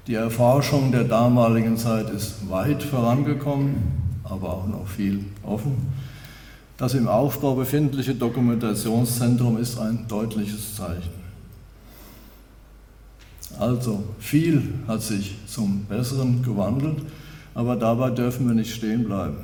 Die 0.09 0.15
Erforschung 0.15 0.91
der 0.91 1.03
damaligen 1.03 1.77
Zeit 1.77 2.09
ist 2.09 2.49
weit 2.49 2.81
vorangekommen, 2.81 3.75
aber 4.23 4.53
auch 4.53 4.67
noch 4.67 4.87
viel 4.87 5.23
offen. 5.43 5.77
Das 6.77 6.95
im 6.95 7.07
Aufbau 7.07 7.53
befindliche 7.53 8.15
Dokumentationszentrum 8.15 9.59
ist 9.59 9.77
ein 9.77 10.07
deutliches 10.07 10.75
Zeichen. 10.75 11.11
Also 13.59 14.03
viel 14.17 14.63
hat 14.87 15.03
sich 15.03 15.35
zum 15.45 15.85
Besseren 15.85 16.41
gewandelt, 16.41 17.03
aber 17.53 17.75
dabei 17.75 18.09
dürfen 18.09 18.47
wir 18.47 18.55
nicht 18.55 18.73
stehen 18.73 19.03
bleiben. 19.03 19.37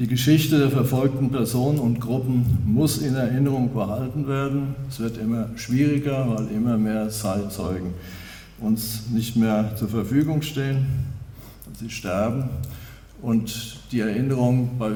Die 0.00 0.08
Geschichte 0.08 0.58
der 0.58 0.70
verfolgten 0.70 1.30
Personen 1.30 1.78
und 1.78 2.00
Gruppen 2.00 2.58
muss 2.66 2.98
in 2.98 3.14
Erinnerung 3.14 3.72
behalten 3.72 4.26
werden. 4.26 4.74
Es 4.88 4.98
wird 4.98 5.16
immer 5.16 5.50
schwieriger, 5.54 6.26
weil 6.28 6.48
immer 6.48 6.76
mehr 6.76 7.08
Zeitzeugen 7.08 7.94
uns 8.60 9.08
nicht 9.10 9.36
mehr 9.36 9.74
zur 9.76 9.88
Verfügung 9.88 10.42
stehen. 10.42 10.86
Sie 11.78 11.90
sterben 11.90 12.44
und 13.22 13.78
die 13.92 14.00
Erinnerung 14.00 14.70
bei 14.78 14.92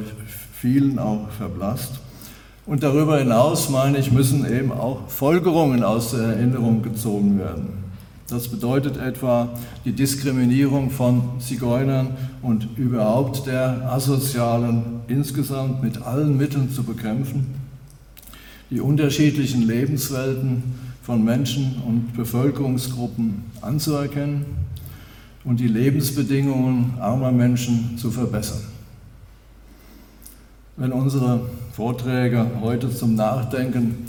vielen 0.53 0.99
auch 0.99 1.31
verblasst. 1.31 2.01
Und 2.67 2.83
darüber 2.83 3.19
hinaus, 3.19 3.69
meine 3.69 3.99
ich, 3.99 4.11
müssen 4.11 4.51
eben 4.51 4.73
auch 4.73 5.09
Folgerungen 5.09 5.83
aus 5.83 6.13
der 6.13 6.23
Erinnerung 6.23 6.83
gezogen 6.83 7.39
werden. 7.39 7.85
Das 8.29 8.49
bedeutet 8.49 8.97
etwa 8.97 9.51
die 9.85 9.93
Diskriminierung 9.93 10.91
von 10.91 11.41
Zigeunern 11.41 12.17
und 12.41 12.69
überhaupt 12.79 13.47
der 13.47 13.93
Asozialen 13.93 15.01
insgesamt 15.09 15.83
mit 15.83 16.01
allen 16.01 16.39
Mitteln 16.39 16.71
zu 16.71 16.85
bekämpfen, 16.85 17.47
die 18.71 18.81
unterschiedlichen 18.81 19.67
Lebenswelten 19.67 20.63
von 21.05 21.23
Menschen 21.23 21.83
und 21.87 22.17
Bevölkerungsgruppen 22.17 23.45
anzuerkennen 23.61 24.47
und 25.45 25.61
die 25.61 25.69
Lebensbedingungen 25.69 26.95
armer 26.99 27.31
Menschen 27.31 27.99
zu 27.99 28.11
verbessern. 28.11 28.63
Wenn 30.77 30.93
unsere 30.93 31.43
Vorträge 31.73 32.47
heute 32.63 32.91
zum 32.91 33.15
Nachdenken 33.17 34.07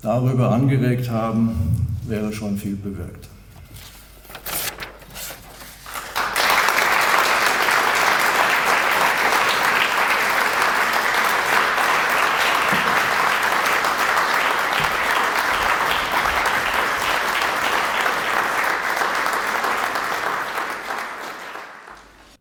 darüber 0.00 0.50
angeregt 0.50 1.10
haben, 1.10 1.50
wäre 2.06 2.32
schon 2.32 2.56
viel 2.56 2.76
bewirkt. 2.76 3.28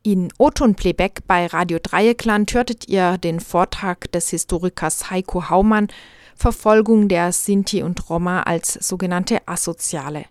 In 0.08 0.30
O-Ton-Playback 0.38 1.28
bei 1.28 1.48
Radio 1.48 1.80
Dreieckland 1.84 2.54
hörtet 2.54 2.88
ihr 2.88 3.18
den 3.18 3.42
Vortrag 3.42 4.10
des 4.14 4.30
Historikers 4.30 5.12
Heiko 5.12 5.50
Haumann 5.50 5.90
Verfolgung 6.34 7.10
der 7.10 7.34
Sinti 7.34 7.84
und 7.84 8.10
Roma 8.10 8.44
als 8.44 8.76
sogenannte 8.76 9.46
Asoziale. 9.50 10.24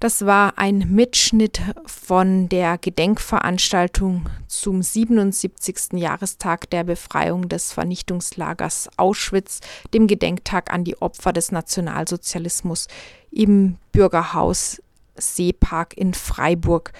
Das 0.00 0.24
war 0.24 0.56
ein 0.56 0.78
Mitschnitt 0.88 1.60
von 1.84 2.48
der 2.48 2.78
Gedenkveranstaltung 2.78 4.30
zum 4.46 4.82
77. 4.82 5.92
Jahrestag 6.00 6.70
der 6.70 6.84
Befreiung 6.84 7.50
des 7.50 7.74
Vernichtungslagers 7.74 8.88
Auschwitz, 8.96 9.60
dem 9.92 10.06
Gedenktag 10.06 10.72
an 10.72 10.84
die 10.84 10.96
Opfer 11.02 11.34
des 11.34 11.52
Nationalsozialismus 11.52 12.88
im 13.30 13.76
Bürgerhaus 13.92 14.80
Seepark 15.16 15.98
in 15.98 16.14
Freiburg. 16.14 16.92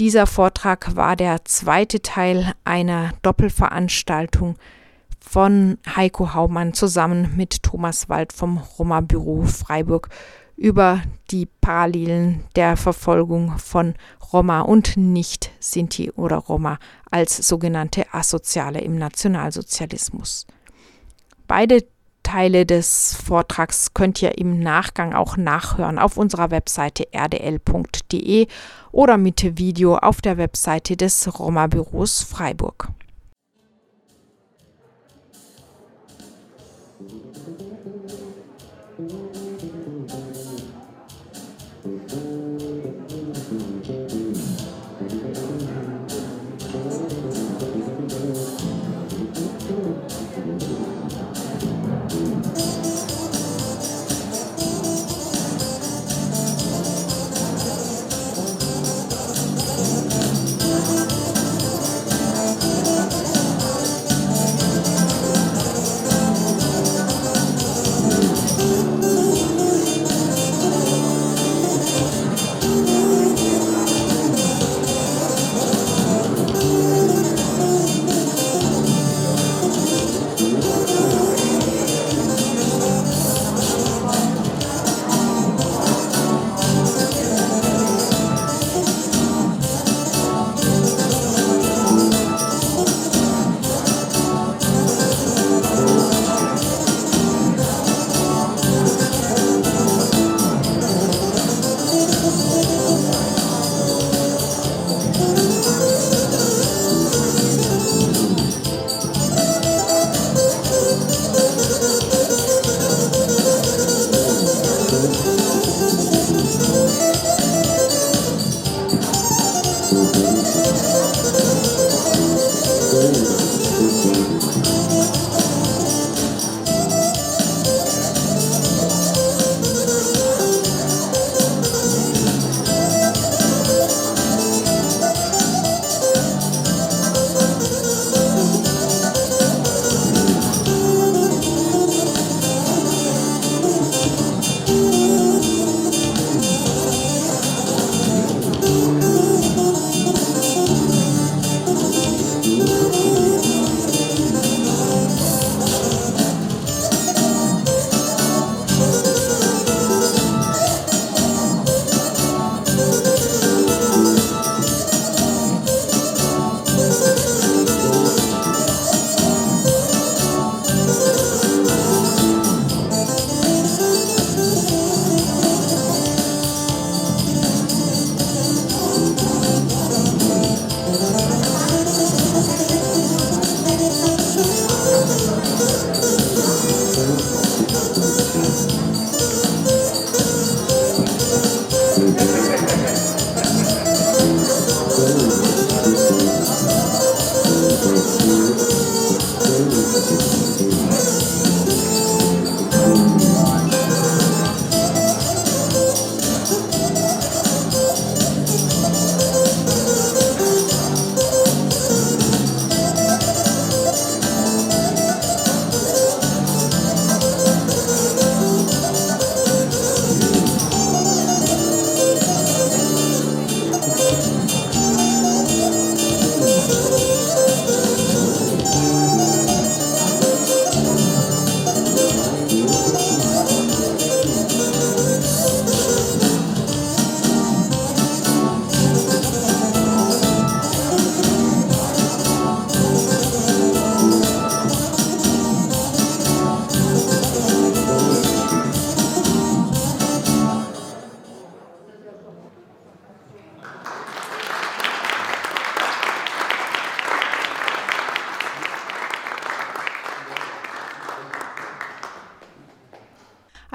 Dieser 0.00 0.26
Vortrag 0.26 0.96
war 0.96 1.14
der 1.14 1.44
zweite 1.44 2.02
Teil 2.02 2.52
einer 2.64 3.12
Doppelveranstaltung 3.22 4.56
von 5.20 5.78
Heiko 5.94 6.34
Haumann 6.34 6.74
zusammen 6.74 7.36
mit 7.36 7.62
Thomas 7.62 8.08
Wald 8.08 8.32
vom 8.32 8.58
Roma 8.58 9.00
Büro 9.02 9.42
Freiburg 9.42 10.08
über 10.56 11.00
die 11.30 11.46
Parallelen 11.46 12.44
der 12.56 12.76
Verfolgung 12.76 13.56
von 13.58 13.94
Roma 14.32 14.62
und 14.62 14.96
Nicht-Sinti 14.96 16.10
oder 16.10 16.38
Roma 16.38 16.78
als 17.12 17.36
sogenannte 17.36 18.12
Asoziale 18.12 18.80
im 18.80 18.98
Nationalsozialismus. 18.98 20.46
Beide 21.46 21.84
Teile 22.34 22.66
des 22.66 23.14
Vortrags 23.14 23.94
könnt 23.94 24.20
ihr 24.20 24.38
im 24.38 24.58
Nachgang 24.58 25.14
auch 25.14 25.36
nachhören 25.36 26.00
auf 26.00 26.16
unserer 26.16 26.50
Webseite 26.50 27.06
rdl.de 27.14 28.48
oder 28.90 29.18
mit 29.18 29.56
Video 29.56 29.98
auf 29.98 30.20
der 30.20 30.36
Webseite 30.36 30.96
des 30.96 31.38
Roma-Büros 31.38 32.24
Freiburg. 32.24 32.88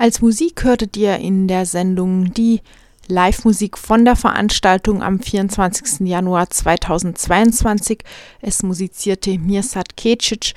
Als 0.10 0.22
Musik 0.22 0.64
hörtet 0.64 0.98
ihr 0.98 1.18
in 1.18 1.48
der 1.48 1.68
Sendung 1.68 2.34
die 2.34 2.62
Live-Musik 3.06 3.78
von 3.78 4.06
der 4.06 4.16
Veranstaltung 4.16 5.04
am 5.04 5.20
24. 5.20 6.08
Januar 6.08 6.50
2022. 6.50 8.00
Es 8.42 8.64
musizierte 8.64 9.38
Mirsad 9.38 9.96
Kecic 9.98 10.56